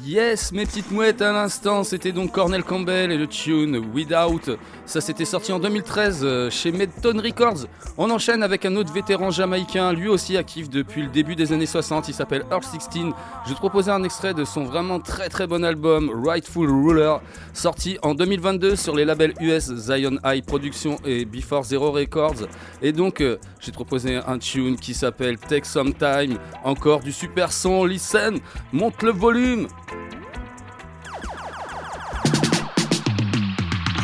Yes, 0.03 0.51
mes 0.51 0.65
petites 0.65 0.89
mouettes 0.91 1.21
à 1.21 1.31
l'instant, 1.31 1.83
c'était 1.83 2.11
donc 2.11 2.31
Cornel 2.31 2.63
Campbell 2.63 3.11
et 3.11 3.17
le 3.17 3.27
tune 3.27 3.77
Without. 3.93 4.57
Ça 4.89 5.01
s'était 5.01 5.23
sorti 5.23 5.51
en 5.51 5.59
2013 5.59 6.21
euh, 6.23 6.49
chez 6.49 6.71
Medton 6.71 7.21
Records. 7.23 7.67
On 7.99 8.09
enchaîne 8.09 8.41
avec 8.41 8.65
un 8.65 8.75
autre 8.75 8.91
vétéran 8.91 9.29
jamaïcain, 9.29 9.93
lui 9.93 10.07
aussi 10.07 10.35
actif 10.35 10.67
depuis 10.67 11.03
le 11.03 11.09
début 11.09 11.35
des 11.35 11.53
années 11.53 11.67
60, 11.67 12.07
il 12.07 12.15
s'appelle 12.15 12.43
Earl 12.49 12.63
16. 12.63 13.13
Je 13.45 13.53
te 13.53 13.57
proposer 13.59 13.91
un 13.91 14.03
extrait 14.03 14.33
de 14.33 14.43
son 14.43 14.63
vraiment 14.63 14.99
très 14.99 15.29
très 15.29 15.45
bon 15.45 15.63
album 15.63 16.09
Rightful 16.25 16.67
Ruler, 16.67 17.17
sorti 17.53 17.99
en 18.01 18.15
2022 18.15 18.75
sur 18.75 18.95
les 18.95 19.05
labels 19.05 19.35
US 19.41 19.71
Zion 19.75 20.17
High 20.25 20.43
Productions 20.43 20.97
et 21.05 21.23
Before 21.23 21.65
Zero 21.65 21.91
Records. 21.91 22.47
Et 22.81 22.91
donc, 22.91 23.21
euh, 23.21 23.37
j'ai 23.59 23.71
proposé 23.71 24.15
un 24.15 24.39
tune 24.39 24.75
qui 24.75 24.95
s'appelle 24.95 25.37
Take 25.37 25.65
Some 25.65 25.93
Time, 25.93 26.39
encore 26.63 27.01
du 27.01 27.11
super 27.11 27.53
son, 27.53 27.85
listen, 27.85 28.39
monte 28.73 29.03
le 29.03 29.11
volume. 29.11 29.67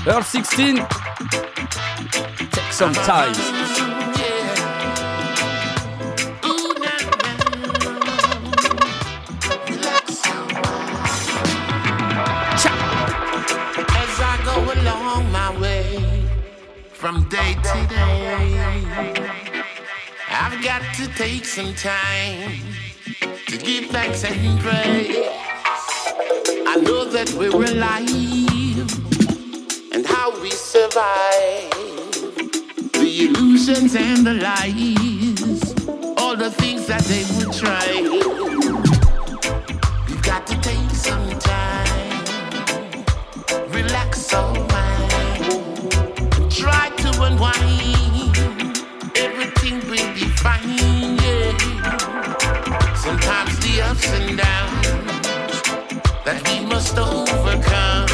Earl 0.08 0.22
16, 0.22 0.76
Take 0.76 2.72
Some 2.72 2.93
Time. 2.93 3.32
As 13.90 14.19
I 14.22 14.41
go 14.45 14.73
along 14.73 15.32
my 15.32 15.60
way 15.60 16.30
from 16.94 17.27
day 17.30 17.56
to 17.56 17.88
day, 17.88 18.56
I've 20.30 20.64
got 20.64 20.84
to 20.98 21.07
take 21.15 21.45
some 21.45 21.73
time 21.73 22.61
to 23.48 23.57
give 23.57 23.90
thanks 23.90 24.23
and 24.23 24.60
praise. 24.60 25.18
I 26.68 26.76
know 26.80 27.06
that 27.06 27.34
we're 27.34 27.56
alive 27.56 28.55
and 29.95 30.05
how 30.05 30.30
we 30.41 30.51
survive 30.51 31.72
the 32.91 33.27
illusions 33.27 33.95
and 33.95 34.27
the 34.27 34.34
lies, 34.34 35.73
all 36.17 36.35
the 36.35 36.51
things 36.51 36.85
that 36.85 37.01
they 37.03 37.23
would 37.35 37.53
try. 37.53 38.01
We've 40.09 40.22
got 40.22 40.45
to 40.47 40.59
take 40.59 40.89
some 40.89 41.30
time 41.39 42.26
relax 43.69 44.34
our 44.34 44.53
mind, 44.53 46.51
try 46.51 46.89
to 46.97 47.09
unwind. 47.23 48.38
Everything 49.15 49.80
will 49.89 50.13
be 50.13 50.27
fine, 50.43 51.17
yeah. 51.23 51.55
Sometimes 52.95 53.57
the 53.59 53.81
ups 53.81 54.09
and 54.09 54.38
downs 54.38 55.61
that 56.26 56.41
we 56.49 56.65
must 56.65 56.97
overcome. 56.97 58.05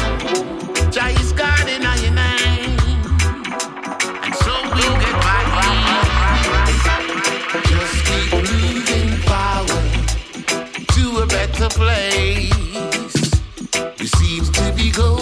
Place. 11.74 13.30
We 13.98 14.06
seem 14.06 14.44
to 14.44 14.72
be 14.76 14.90
going 14.90 15.21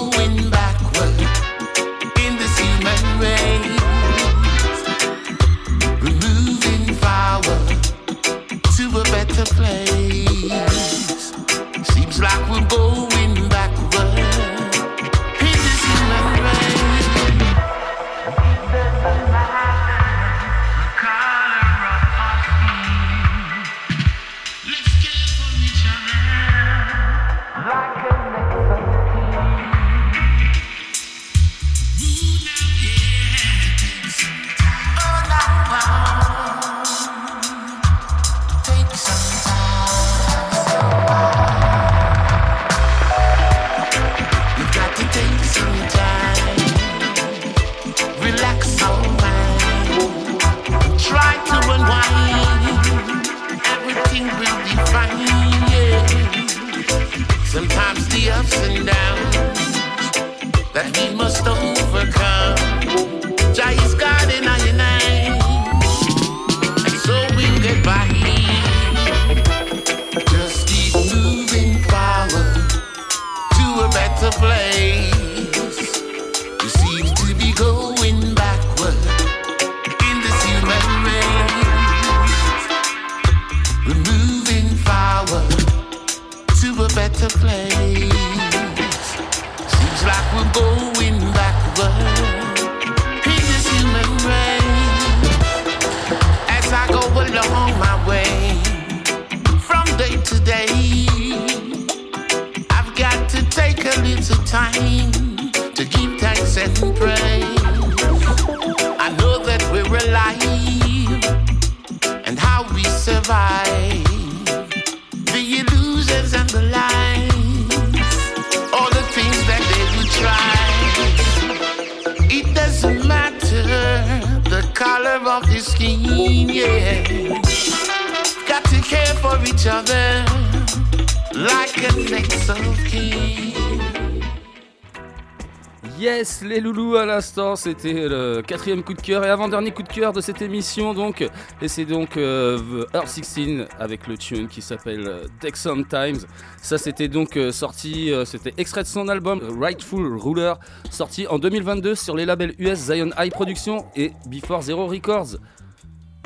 c'était 137.57 138.09
le 138.09 138.43
quatrième 138.43 138.83
coup 138.83 138.95
de 138.95 139.01
cœur 139.01 139.25
et 139.25 139.29
avant-dernier 139.29 139.71
coup 139.71 139.83
de 139.83 139.89
cœur 139.89 140.13
de 140.13 140.21
cette 140.21 140.43
émission 140.43 140.95
donc. 140.95 141.29
Et 141.63 141.69
c'est 141.69 141.85
donc 141.85 142.17
euh, 142.17 142.85
Earth 142.95 143.09
16 143.09 143.67
avec 143.79 144.07
le 144.07 144.17
tune 144.19 144.49
qui 144.49 144.63
s'appelle 144.63 145.07
euh, 145.07 145.27
Take 145.41 145.57
Some 145.57 145.87
Times. 145.87 146.19
Ça 146.61 146.79
c'était 146.79 147.09
donc 147.09 147.37
euh, 147.37 147.53
sorti, 147.53 148.13
euh, 148.13 148.25
c'était 148.25 148.55
extrait 148.57 148.83
de 148.83 148.89
son 148.89 149.09
album 149.09 149.41
euh, 149.43 149.53
Rightful 149.61 150.19
Ruler, 150.19 150.55
sorti 150.91 151.27
en 151.27 151.39
2022 151.39 151.95
sur 151.95 152.17
les 152.17 152.27
labels 152.27 152.55
US 152.59 152.79
Zion 152.79 153.11
High 153.19 153.33
Productions 153.33 153.87
et 153.97 154.13
Before 154.27 154.63
Zero 154.63 154.87
Records. 154.87 155.37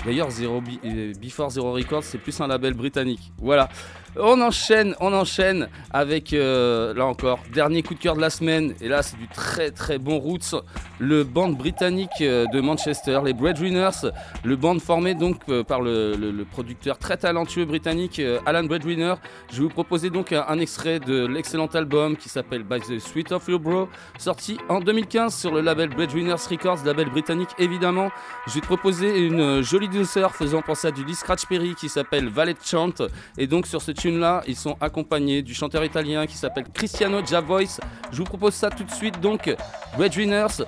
D'ailleurs, 0.05 0.29
euh, 0.41 1.13
Before 1.23 1.51
Zero 1.51 1.73
Records, 1.73 2.05
c'est 2.05 2.19
plus 2.19 2.39
un 2.41 2.47
label 2.47 2.75
britannique. 2.75 3.33
Voilà. 3.39 3.69
On 4.17 4.41
enchaîne, 4.41 4.95
on 5.01 5.13
enchaîne 5.13 5.69
avec, 5.93 6.33
euh, 6.33 6.95
là 6.95 7.07
encore, 7.07 7.41
dernier 7.53 7.83
coup 7.83 7.95
de 7.95 7.99
cœur 7.99 8.15
de 8.15 8.21
la 8.21 8.31
semaine. 8.31 8.73
Et 8.81 8.87
là, 8.87 9.03
c'est 9.03 9.17
du 9.17 9.27
très 9.27 9.73
très 9.73 9.99
bon 9.99 10.19
Roots. 10.19 10.55
Le 11.01 11.25
band 11.25 11.49
britannique 11.49 12.11
euh, 12.21 12.47
de 12.53 12.61
Manchester, 12.61 13.21
les 13.25 13.33
Breadwinners. 13.33 14.13
Le 14.45 14.55
band 14.55 14.79
formé 14.79 15.15
donc 15.15 15.41
euh, 15.49 15.65
par 15.65 15.81
le, 15.81 16.15
producteur 16.53 16.99
très 16.99 17.17
talentueux 17.17 17.65
britannique 17.65 18.23
Alan 18.47 18.63
Breadwinner. 18.63 19.15
Je 19.51 19.57
vais 19.57 19.63
vous 19.63 19.69
proposer 19.69 20.11
donc 20.11 20.33
un, 20.33 20.59
extrait 20.61 21.01
de 21.01 21.27
l'excellent 21.27 21.67
album 21.67 22.17
qui 22.17 22.29
s'appelle 22.29 22.63
By 22.63 22.81
the 22.81 23.01
Sweet 23.01 23.33
of 23.33 23.49
Your 23.49 23.59
Bro, 23.59 23.89
sorti 24.19 24.59
en 24.69 24.81
2015 24.81 25.35
sur 25.35 25.53
le 25.53 25.61
label 25.61 25.89
Breadwinners 25.89 26.35
Records, 26.49 26.85
label 26.85 27.11
britannique 27.11 27.49
évidemment. 27.59 28.11
Je 28.47 28.55
vais 28.55 28.61
te 28.61 28.67
proposer 28.67 29.19
une 29.19 29.63
jolie 29.63 29.89
douceur 29.89 30.35
faisant 30.35 30.63
penser 30.63 30.89
à 30.89 30.91
du 30.91 31.05
Lee 31.05 31.19
Perry 31.49 31.75
qui 31.75 31.89
s'appelle 31.89 32.29
Valet 32.29 32.55
Chant. 32.63 32.93
Et 33.39 33.47
donc 33.47 33.67
sur 33.67 33.83
ce 33.83 33.93
tune-là, 34.05 34.43
ils 34.47 34.57
sont 34.57 34.77
accompagnés 34.83 35.41
du 35.41 35.55
chanteur 35.55 35.83
italien 35.83 36.27
qui 36.27 36.37
s'appelle 36.37 36.67
Cristiano 36.75 37.25
Javois. 37.25 37.81
Je 38.13 38.19
vous 38.19 38.25
propose 38.25 38.53
ça 38.53 38.69
tout 38.69 38.85
de 38.85 38.91
suite, 38.91 39.19
donc 39.19 39.51
Breadwinners, 39.97 40.63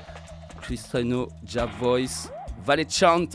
Cristiano 0.63 1.29
Javois, 1.45 2.31
Valet 2.65 2.87
Chant. 2.89 3.27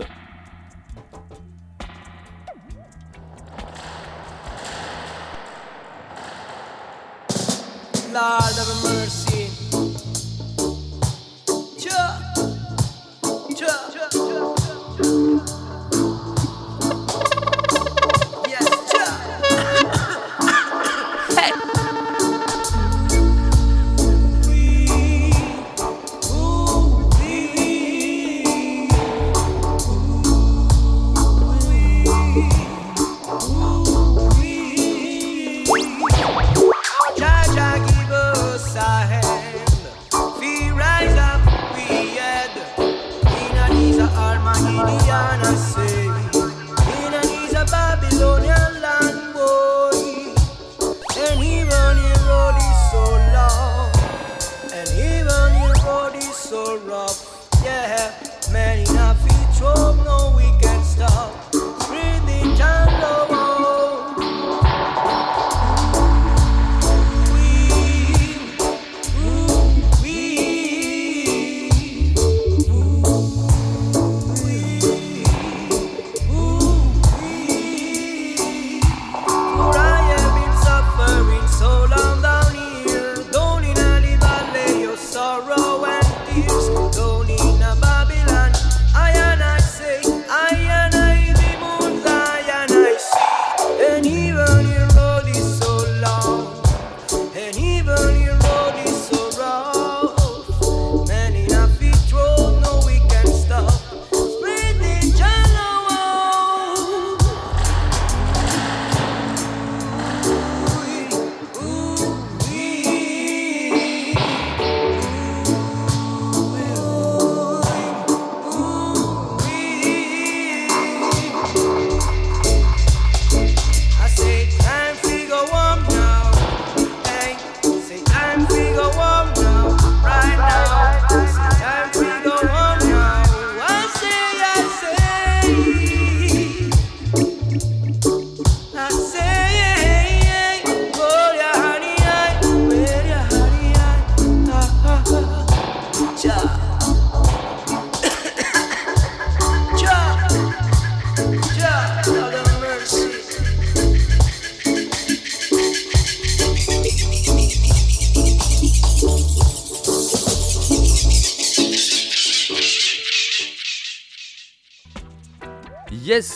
you're 56.78 56.94
up 56.94 57.31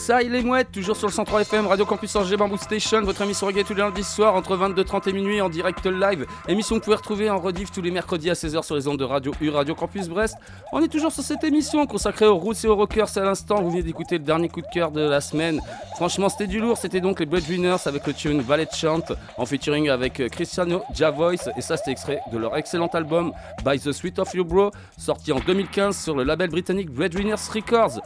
ça 0.05 0.21
il 0.21 0.35
est 0.35 0.43
mouette, 0.43 0.71
toujours 0.71 0.95
sur 0.95 1.07
le 1.07 1.13
103 1.13 1.41
FM, 1.41 1.65
Radio 1.65 1.83
Campus 1.83 2.15
Angers 2.15 2.37
Bamboo 2.37 2.57
Station, 2.57 3.01
votre 3.01 3.23
émission 3.23 3.47
reggae 3.47 3.63
tous 3.65 3.73
les 3.73 3.81
lundis 3.81 4.03
soirs 4.03 4.35
entre 4.35 4.55
22h30 4.55 5.09
et 5.09 5.13
minuit 5.13 5.41
en 5.41 5.49
direct 5.49 5.83
live. 5.87 6.27
Émission 6.47 6.75
que 6.75 6.81
vous 6.81 6.85
pouvez 6.85 6.95
retrouver 6.97 7.29
en 7.31 7.39
rediff 7.39 7.71
tous 7.71 7.81
les 7.81 7.89
mercredis 7.89 8.29
à 8.29 8.33
16h 8.33 8.61
sur 8.61 8.75
les 8.75 8.87
ondes 8.87 8.99
de 8.99 9.03
Radio 9.03 9.31
U, 9.41 9.49
Radio 9.49 9.73
Campus 9.73 10.07
Brest. 10.07 10.35
On 10.71 10.79
est 10.83 10.89
toujours 10.89 11.11
sur 11.11 11.23
cette 11.23 11.43
émission 11.43 11.87
consacrée 11.87 12.27
aux 12.27 12.35
roots 12.35 12.63
et 12.65 12.67
aux 12.67 12.75
rockers. 12.75 13.17
À 13.17 13.21
l'instant, 13.21 13.63
vous 13.63 13.71
venez 13.71 13.81
d'écouter 13.81 14.19
le 14.19 14.23
dernier 14.23 14.47
coup 14.47 14.61
de 14.61 14.67
cœur 14.71 14.91
de 14.91 15.01
la 15.01 15.21
semaine. 15.21 15.59
Franchement, 15.95 16.29
c'était 16.29 16.45
du 16.45 16.59
lourd. 16.59 16.77
C'était 16.77 17.01
donc 17.01 17.19
les 17.19 17.25
Breadwinners 17.25 17.87
avec 17.87 18.05
le 18.05 18.13
tune 18.13 18.41
Valet 18.41 18.67
Chant 18.75 19.01
en 19.39 19.45
featuring 19.47 19.89
avec 19.89 20.19
euh, 20.19 20.29
Cristiano 20.29 20.83
Javois. 20.93 21.33
Et 21.33 21.61
ça, 21.61 21.77
c'était 21.77 21.91
extrait 21.91 22.19
de 22.31 22.37
leur 22.37 22.55
excellent 22.55 22.89
album 22.93 23.31
By 23.65 23.79
the 23.79 23.91
Sweet 23.91 24.19
of 24.19 24.31
You 24.35 24.45
Bro, 24.45 24.69
sorti 24.99 25.31
en 25.31 25.39
2015 25.39 25.97
sur 25.97 26.15
le 26.15 26.23
label 26.23 26.51
britannique 26.51 26.91
Breadwinners 26.91 27.49
Records. 27.51 28.01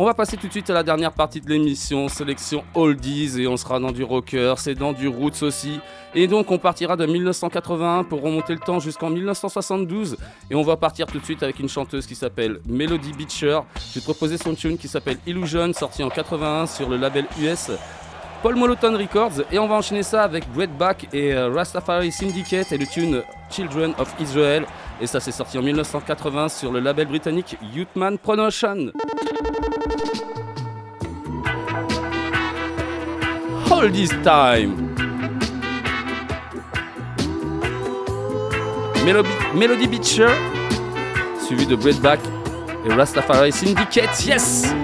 On 0.00 0.06
va 0.06 0.14
passer 0.14 0.38
tout 0.38 0.46
de 0.46 0.52
suite 0.52 0.70
à 0.70 0.72
la 0.72 0.82
dernière 0.82 1.12
partie 1.12 1.42
de 1.42 1.48
l'émission, 1.50 2.08
sélection 2.08 2.64
oldies, 2.74 3.38
et 3.38 3.46
on 3.46 3.58
sera 3.58 3.78
dans 3.78 3.92
du 3.92 4.02
rocker, 4.02 4.54
c'est 4.56 4.74
dans 4.74 4.94
du 4.94 5.08
roots 5.08 5.42
aussi. 5.42 5.78
Et 6.14 6.26
donc 6.26 6.50
on 6.50 6.56
partira 6.56 6.96
de 6.96 7.04
1981 7.04 8.04
pour 8.04 8.22
remonter 8.22 8.54
le 8.54 8.60
temps 8.60 8.80
jusqu'en 8.80 9.10
1972, 9.10 10.16
et 10.50 10.54
on 10.54 10.62
va 10.62 10.78
partir 10.78 11.06
tout 11.06 11.18
de 11.18 11.24
suite 11.26 11.42
avec 11.42 11.60
une 11.60 11.68
chanteuse 11.68 12.06
qui 12.06 12.14
s'appelle 12.14 12.60
Melody 12.66 13.12
Beecher. 13.12 13.60
Je 13.76 13.96
vais 13.96 14.00
te 14.00 14.04
proposer 14.06 14.38
son 14.38 14.54
tune 14.54 14.78
qui 14.78 14.88
s'appelle 14.88 15.18
Illusion, 15.26 15.70
sorti 15.74 16.02
en 16.02 16.08
81 16.08 16.64
sur 16.64 16.88
le 16.88 16.96
label 16.96 17.26
US. 17.38 17.70
Paul 18.42 18.56
Moloton 18.56 18.96
Records 18.96 19.42
et 19.52 19.58
on 19.58 19.68
va 19.68 19.74
enchaîner 19.74 20.02
ça 20.02 20.22
avec 20.22 20.50
Brett 20.54 20.74
Back 20.78 21.08
et 21.12 21.34
euh, 21.34 21.50
Rastafari 21.50 22.10
Syndicate 22.10 22.72
et 22.72 22.78
le 22.78 22.86
tune 22.86 23.22
Children 23.50 23.92
of 23.98 24.14
Israel 24.18 24.64
et 24.98 25.06
ça 25.06 25.20
c'est 25.20 25.30
sorti 25.30 25.58
en 25.58 25.62
1980 25.62 26.48
sur 26.48 26.72
le 26.72 26.80
label 26.80 27.08
britannique 27.08 27.58
Youthman 27.74 28.16
Promotion. 28.16 28.92
All 33.70 33.88
this 33.88 34.10
time. 34.24 34.76
Melody, 39.04 39.28
Melody 39.54 39.86
Beecher 39.86 40.30
suivi 41.46 41.66
de 41.66 41.76
Brett 41.76 42.00
Back 42.00 42.20
et 42.84 42.92
Rastafari 42.92 43.52
Syndicate. 43.52 44.26
Yes! 44.26 44.74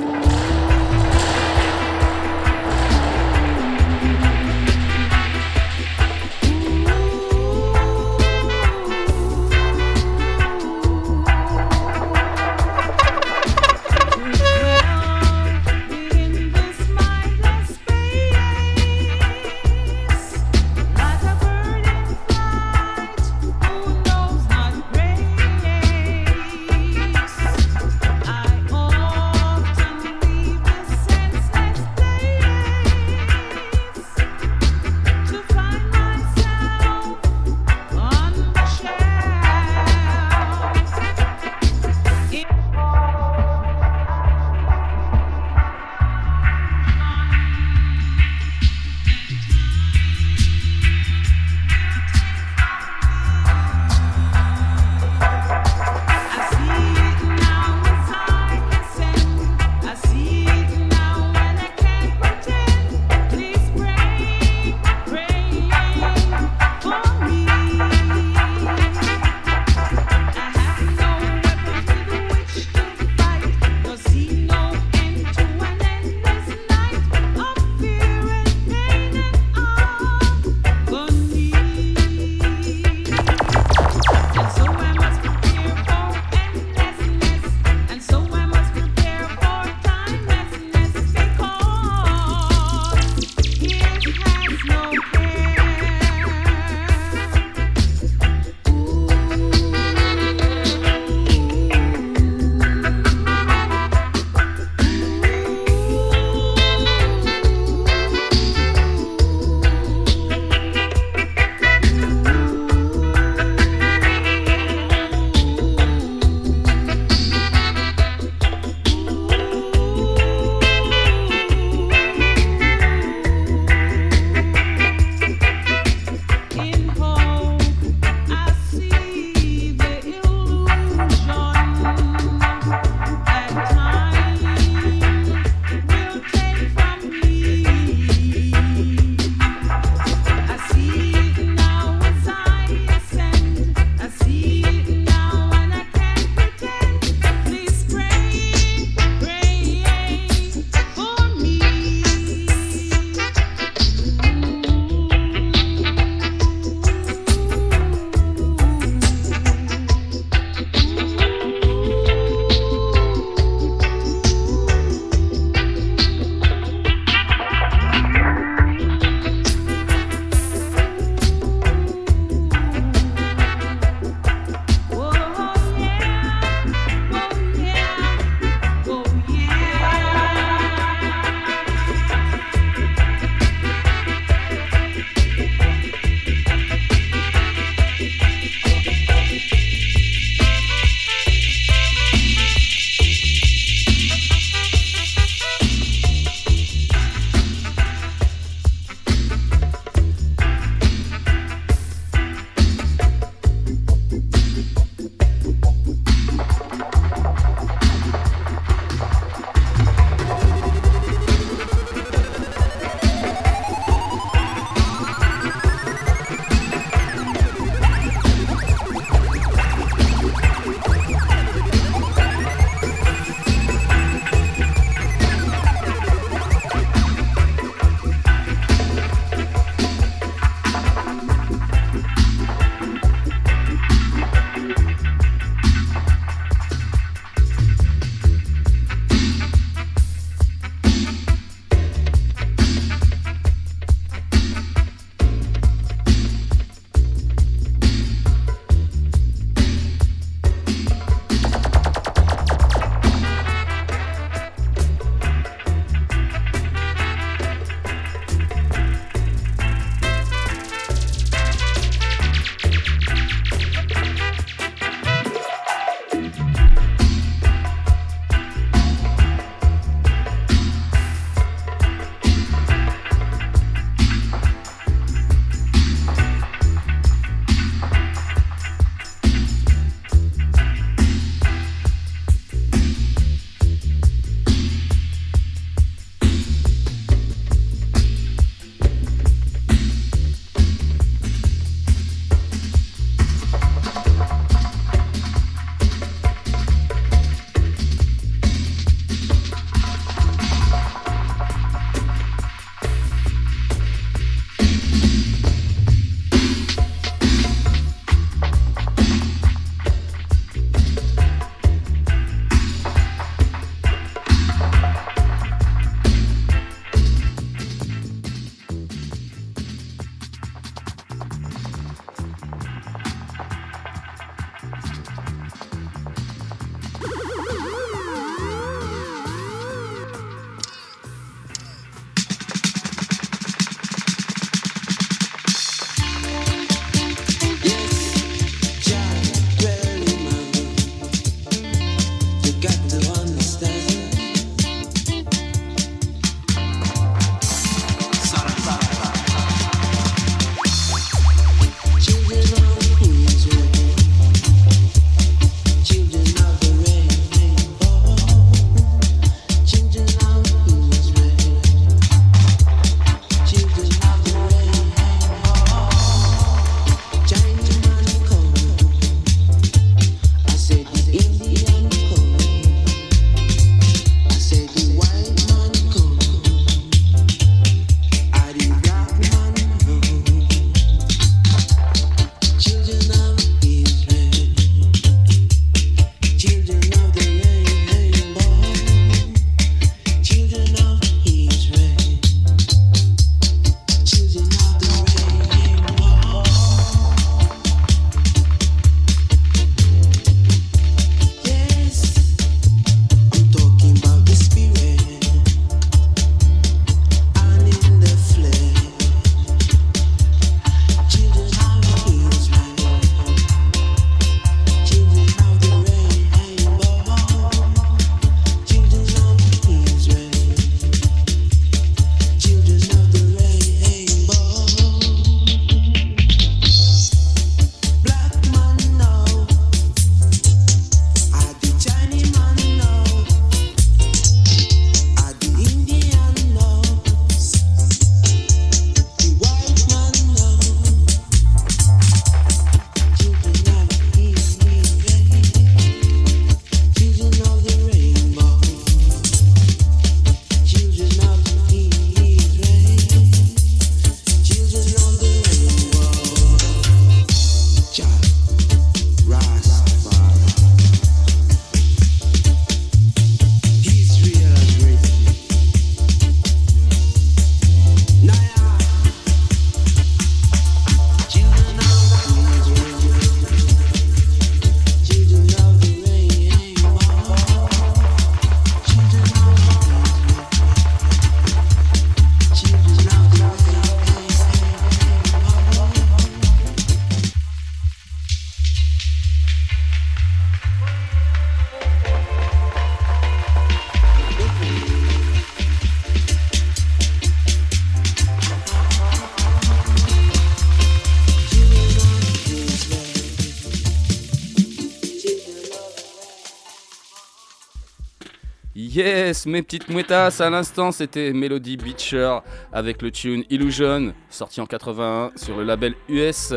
Mes 509.47 509.62
petites 509.62 509.89
mouettas, 509.89 510.40
à 510.40 510.51
l'instant 510.51 510.93
c'était 510.93 511.32
Melody 511.32 511.77
Beecher 511.77 512.39
avec 512.73 513.01
le 513.02 513.10
tune 513.10 513.44
Illusion, 513.48 514.12
sorti 514.28 514.60
en 514.60 514.66
81 514.66 515.31
sur 515.36 515.56
le 515.56 515.64
label 515.64 515.94
US 516.09 516.52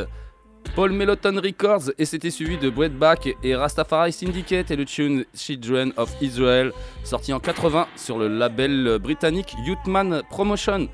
Paul 0.76 0.91
Meloton 0.91 1.40
Records 1.41 1.91
et 1.98 2.06
c'était 2.06 2.30
suivi 2.30 2.57
de 2.57 2.70
Breadback 2.70 3.36
et 3.44 3.56
Rastafari 3.56 4.11
Syndicate 4.11 4.72
et 4.72 4.76
le 4.76 4.86
tune 4.86 5.26
Children 5.34 5.94
of 5.98 6.14
Israel, 6.22 6.72
sorti 7.03 7.34
en 7.34 7.40
80 7.40 7.88
sur 7.95 8.18
le 8.18 8.28
label 8.28 8.98
britannique 8.99 9.56
Youthman 9.66 10.22
Promotion. 10.30 10.88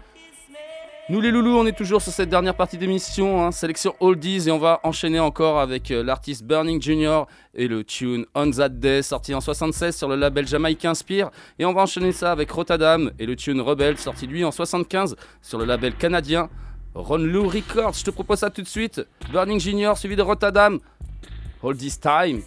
Nous 1.08 1.22
les 1.22 1.30
loulous, 1.30 1.56
on 1.56 1.68
est 1.68 1.78
toujours 1.78 2.02
sur 2.02 2.12
cette 2.12 2.30
dernière 2.30 2.56
partie 2.56 2.80
d'émission, 2.80 3.46
hein, 3.46 3.52
sélection 3.52 3.94
oldies, 4.00 4.48
et 4.48 4.52
on 4.52 4.58
va 4.58 4.80
enchaîner 4.82 5.20
encore 5.20 5.60
avec 5.60 5.92
euh, 5.92 6.04
l'artiste 6.04 6.44
Burning 6.44 6.82
Jr. 6.82 7.26
et 7.54 7.68
le 7.68 7.84
tune 7.84 8.26
On 8.34 8.50
That 8.50 8.70
Day, 8.70 9.04
sorti 9.04 9.36
en 9.36 9.40
76 9.40 9.96
sur 9.96 10.08
le 10.08 10.16
label 10.16 10.48
jamaïcain 10.48 10.96
Spear. 10.96 11.30
Et 11.60 11.66
on 11.66 11.74
va 11.74 11.84
enchaîner 11.84 12.12
ça 12.12 12.32
avec 12.32 12.50
Rotterdam 12.50 13.12
et 13.20 13.28
le 13.28 13.36
tune 13.36 13.62
Rebel, 13.62 14.00
sorti 14.00 14.26
lui 14.26 14.44
en 14.44 14.50
75 14.50 15.16
sur 15.44 15.60
le 15.60 15.66
label 15.66 15.94
canadien 15.94 16.50
Ron 16.96 17.18
Lou 17.18 17.50
Records. 17.50 17.94
Je 17.94 18.04
te 18.06 18.10
propose 18.10 18.40
ça 18.40 18.50
tout 18.50 18.64
de 18.64 18.68
suite. 18.68 19.00
Burning 19.32 19.60
Jr. 19.60 19.94
suivi 19.98 20.16
de 20.16 20.24
Rotterdam. 20.24 20.80
Hold 21.62 21.78
this 21.78 22.00
time. 22.00 22.42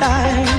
Time, 0.00 0.49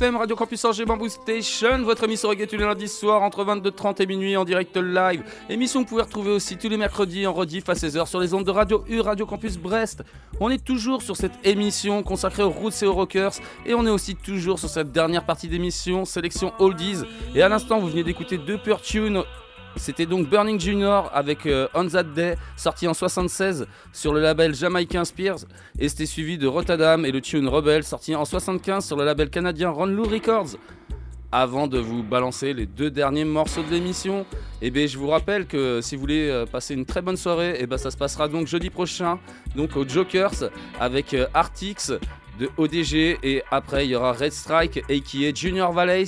Radio 0.00 0.36
Campus 0.36 0.64
Angers 0.64 0.84
Bamboo 0.84 1.08
Station, 1.08 1.82
votre 1.82 2.04
émission 2.04 2.28
reggae 2.28 2.46
tous 2.46 2.56
les 2.56 2.64
lundis 2.64 2.86
soirs 2.86 3.20
entre 3.20 3.44
22h30 3.44 4.00
et 4.00 4.06
minuit 4.06 4.36
en 4.36 4.44
direct 4.44 4.76
live. 4.76 5.24
Émission 5.50 5.80
que 5.82 5.86
vous 5.86 5.96
pouvez 5.96 6.02
retrouver 6.02 6.30
aussi 6.30 6.56
tous 6.56 6.68
les 6.68 6.76
mercredis 6.76 7.26
en 7.26 7.32
rediff 7.32 7.68
à 7.68 7.72
16h 7.72 8.06
sur 8.06 8.20
les 8.20 8.32
ondes 8.32 8.44
de 8.44 8.50
Radio 8.52 8.84
U, 8.88 9.00
Radio 9.00 9.26
Campus 9.26 9.58
Brest. 9.58 10.04
On 10.38 10.50
est 10.50 10.64
toujours 10.64 11.02
sur 11.02 11.16
cette 11.16 11.44
émission 11.44 12.04
consacrée 12.04 12.44
aux 12.44 12.50
roots 12.50 12.80
et 12.80 12.86
aux 12.86 12.92
rockers 12.92 13.32
et 13.66 13.74
on 13.74 13.84
est 13.86 13.90
aussi 13.90 14.14
toujours 14.14 14.60
sur 14.60 14.68
cette 14.68 14.92
dernière 14.92 15.26
partie 15.26 15.48
d'émission, 15.48 16.04
sélection 16.04 16.52
oldies. 16.60 17.02
Et 17.34 17.42
à 17.42 17.48
l'instant, 17.48 17.80
vous 17.80 17.88
venez 17.88 18.04
d'écouter 18.04 18.38
deux 18.38 18.58
pure 18.58 18.80
tunes 18.80 19.24
c'était 19.76 20.06
donc 20.06 20.28
Burning 20.28 20.58
Junior 20.58 21.10
avec 21.14 21.46
euh, 21.46 21.68
On 21.74 21.86
That 21.86 22.04
Day, 22.04 22.36
sorti 22.56 22.88
en 22.88 22.94
76 22.94 23.66
sur 23.92 24.12
le 24.12 24.20
label 24.20 24.54
jamaïcain 24.54 25.04
Spears, 25.04 25.40
et 25.78 25.88
c'était 25.88 26.06
suivi 26.06 26.38
de 26.38 26.46
Rotterdam 26.46 27.04
et 27.04 27.12
le 27.12 27.20
tune 27.20 27.48
Rebel, 27.48 27.84
sorti 27.84 28.14
en 28.14 28.24
75 28.24 28.84
sur 28.84 28.96
le 28.96 29.04
label 29.04 29.30
canadien 29.30 29.70
Ronlou 29.70 30.04
Records. 30.04 30.56
Avant 31.30 31.66
de 31.66 31.78
vous 31.78 32.02
balancer 32.02 32.54
les 32.54 32.64
deux 32.64 32.90
derniers 32.90 33.26
morceaux 33.26 33.62
de 33.62 33.70
l'émission, 33.70 34.24
eh 34.62 34.70
bien, 34.70 34.86
je 34.86 34.96
vous 34.96 35.08
rappelle 35.08 35.46
que 35.46 35.80
si 35.82 35.94
vous 35.94 36.00
voulez 36.00 36.30
euh, 36.30 36.46
passer 36.46 36.72
une 36.72 36.86
très 36.86 37.02
bonne 37.02 37.18
soirée, 37.18 37.58
eh 37.60 37.66
ben, 37.66 37.76
ça 37.76 37.90
se 37.90 37.98
passera 37.98 38.28
donc 38.28 38.46
jeudi 38.46 38.70
prochain, 38.70 39.18
donc 39.54 39.76
au 39.76 39.86
Jokers, 39.86 40.50
avec 40.80 41.12
euh, 41.12 41.26
Artix 41.34 41.92
de 42.38 42.48
ODG 42.56 43.18
et 43.22 43.42
après 43.50 43.86
il 43.86 43.90
y 43.90 43.96
aura 43.96 44.12
Red 44.12 44.32
Strike 44.32 44.82
et 44.88 45.00
qui 45.00 45.24
est 45.24 45.36
Junior 45.36 45.72
Valais 45.72 46.04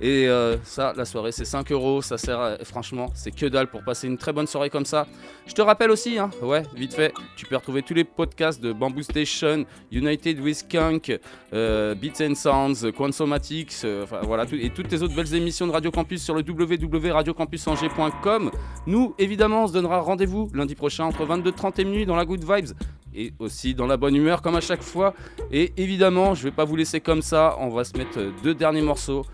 et 0.00 0.28
euh, 0.28 0.56
ça 0.64 0.92
la 0.96 1.04
soirée 1.04 1.32
c'est 1.32 1.44
5 1.44 1.70
euros. 1.72 2.02
Ça 2.02 2.18
sert 2.18 2.58
franchement 2.64 3.10
c'est 3.14 3.30
que 3.30 3.46
dalle 3.46 3.68
pour 3.68 3.82
passer 3.82 4.06
une 4.06 4.18
très 4.18 4.32
bonne 4.32 4.46
soirée 4.46 4.70
comme 4.70 4.84
ça. 4.84 5.06
Je 5.46 5.54
te 5.54 5.62
rappelle 5.62 5.90
aussi 5.90 6.18
hein, 6.18 6.30
ouais 6.42 6.62
vite 6.74 6.94
fait 6.94 7.12
tu 7.36 7.46
peux 7.46 7.56
retrouver 7.56 7.82
tous 7.82 7.94
les 7.94 8.04
podcasts 8.04 8.60
de 8.60 8.72
Bamboo 8.72 9.02
Station 9.02 9.64
United 9.90 10.40
with 10.40 10.58
Skunk 10.58 11.18
euh, 11.52 11.94
Beats 11.94 12.22
and 12.22 12.34
Sounds 12.34 12.92
Quantsomatics 12.96 13.74
euh, 13.84 14.04
enfin 14.04 14.20
voilà 14.22 14.44
et 14.52 14.70
toutes 14.70 14.92
les 14.92 15.02
autres 15.02 15.14
belles 15.14 15.34
émissions 15.34 15.66
de 15.66 15.72
Radio 15.72 15.90
Campus 15.90 16.22
sur 16.22 16.34
le 16.34 16.42
www.radiocampusangers.com 16.46 18.50
nous 18.86 19.14
évidemment 19.18 19.64
on 19.64 19.66
se 19.66 19.72
donnera 19.72 20.00
rendez-vous 20.00 20.50
lundi 20.54 20.74
prochain 20.74 21.04
entre 21.04 21.26
22h30 21.26 21.80
et 21.80 21.84
minuit 21.84 22.06
dans 22.06 22.16
la 22.16 22.24
Good 22.24 22.44
Vibes 22.44 22.72
et 23.14 23.32
aussi 23.38 23.74
dans 23.74 23.86
la 23.86 23.96
bonne 23.96 24.16
humeur 24.16 24.42
comme 24.42 24.56
à 24.56 24.60
chaque 24.60 24.82
fois. 24.82 25.14
Et 25.50 25.72
évidemment, 25.76 26.34
je 26.34 26.44
vais 26.44 26.50
pas 26.50 26.64
vous 26.64 26.76
laisser 26.76 27.00
comme 27.00 27.22
ça, 27.22 27.56
on 27.58 27.68
va 27.68 27.84
se 27.84 27.96
mettre 27.96 28.18
euh, 28.18 28.30
deux 28.42 28.54
derniers 28.54 28.82
morceaux 28.82 29.24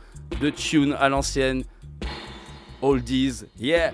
de 0.41 0.51
tune 0.51 0.95
à 0.99 1.09
l'ancienne. 1.09 1.65
Oldies, 2.83 3.45
yeah 3.59 3.93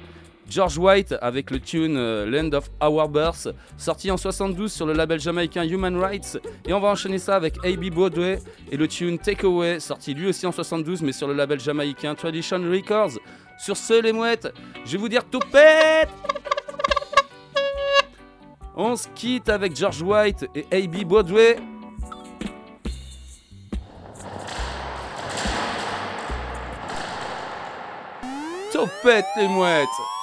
George 0.48 0.78
White 0.78 1.14
avec 1.20 1.50
le 1.50 1.58
tune 1.58 1.96
euh, 1.96 2.24
Land 2.24 2.56
of 2.56 2.70
Our 2.80 3.08
Birth, 3.08 3.48
sorti 3.76 4.10
en 4.10 4.16
72 4.16 4.72
sur 4.72 4.86
le 4.86 4.92
label 4.92 5.18
jamaïcain 5.18 5.64
Human 5.64 5.96
Rights. 5.96 6.38
Et 6.66 6.72
on 6.72 6.80
va 6.80 6.88
enchaîner 6.88 7.18
ça 7.18 7.34
avec 7.34 7.56
A.B. 7.64 7.90
Broadway 7.90 8.38
et 8.70 8.76
le 8.76 8.86
tune 8.86 9.18
Takeaway, 9.18 9.80
sorti 9.80 10.14
lui 10.14 10.28
aussi 10.28 10.46
en 10.46 10.52
72 10.52 11.02
mais 11.02 11.12
sur 11.12 11.26
le 11.26 11.34
label 11.34 11.58
jamaïcain 11.58 12.14
Tradition 12.14 12.58
Records. 12.58 13.18
Sur 13.58 13.76
ce, 13.76 14.00
les 14.00 14.12
mouettes, 14.12 14.52
je 14.84 14.92
vais 14.92 14.98
vous 14.98 15.08
dire 15.08 15.24
toupette 15.24 16.10
on 18.76 18.94
se 18.94 19.08
quitte 19.08 19.48
avec 19.48 19.74
George 19.74 20.02
White 20.02 20.46
et 20.54 20.66
A.B. 20.70 21.04
Broadway. 21.04 21.56
Topette 28.72 29.26
les 29.36 29.48
mouettes 29.48 30.15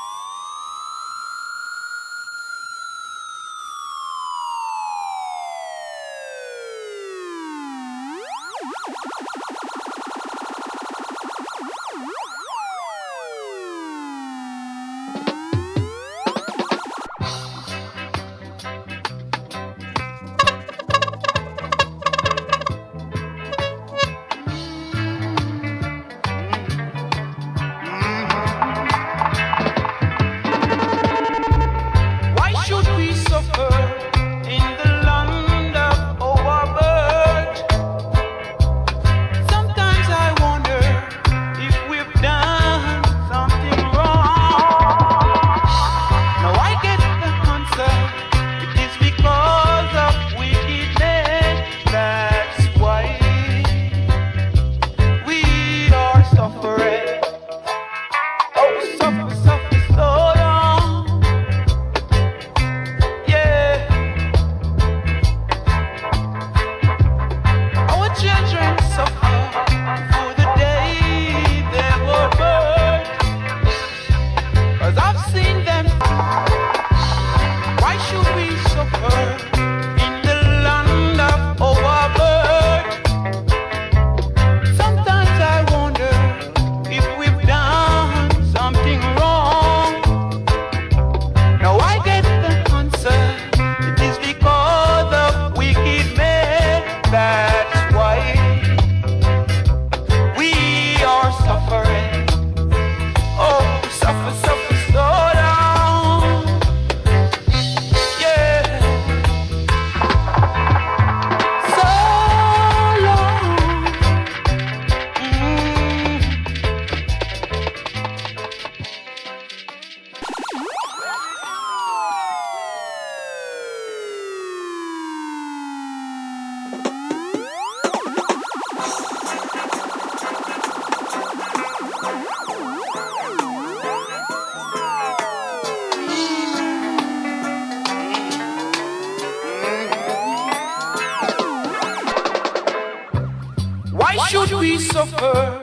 we 144.63 144.79
suffer 144.79 145.62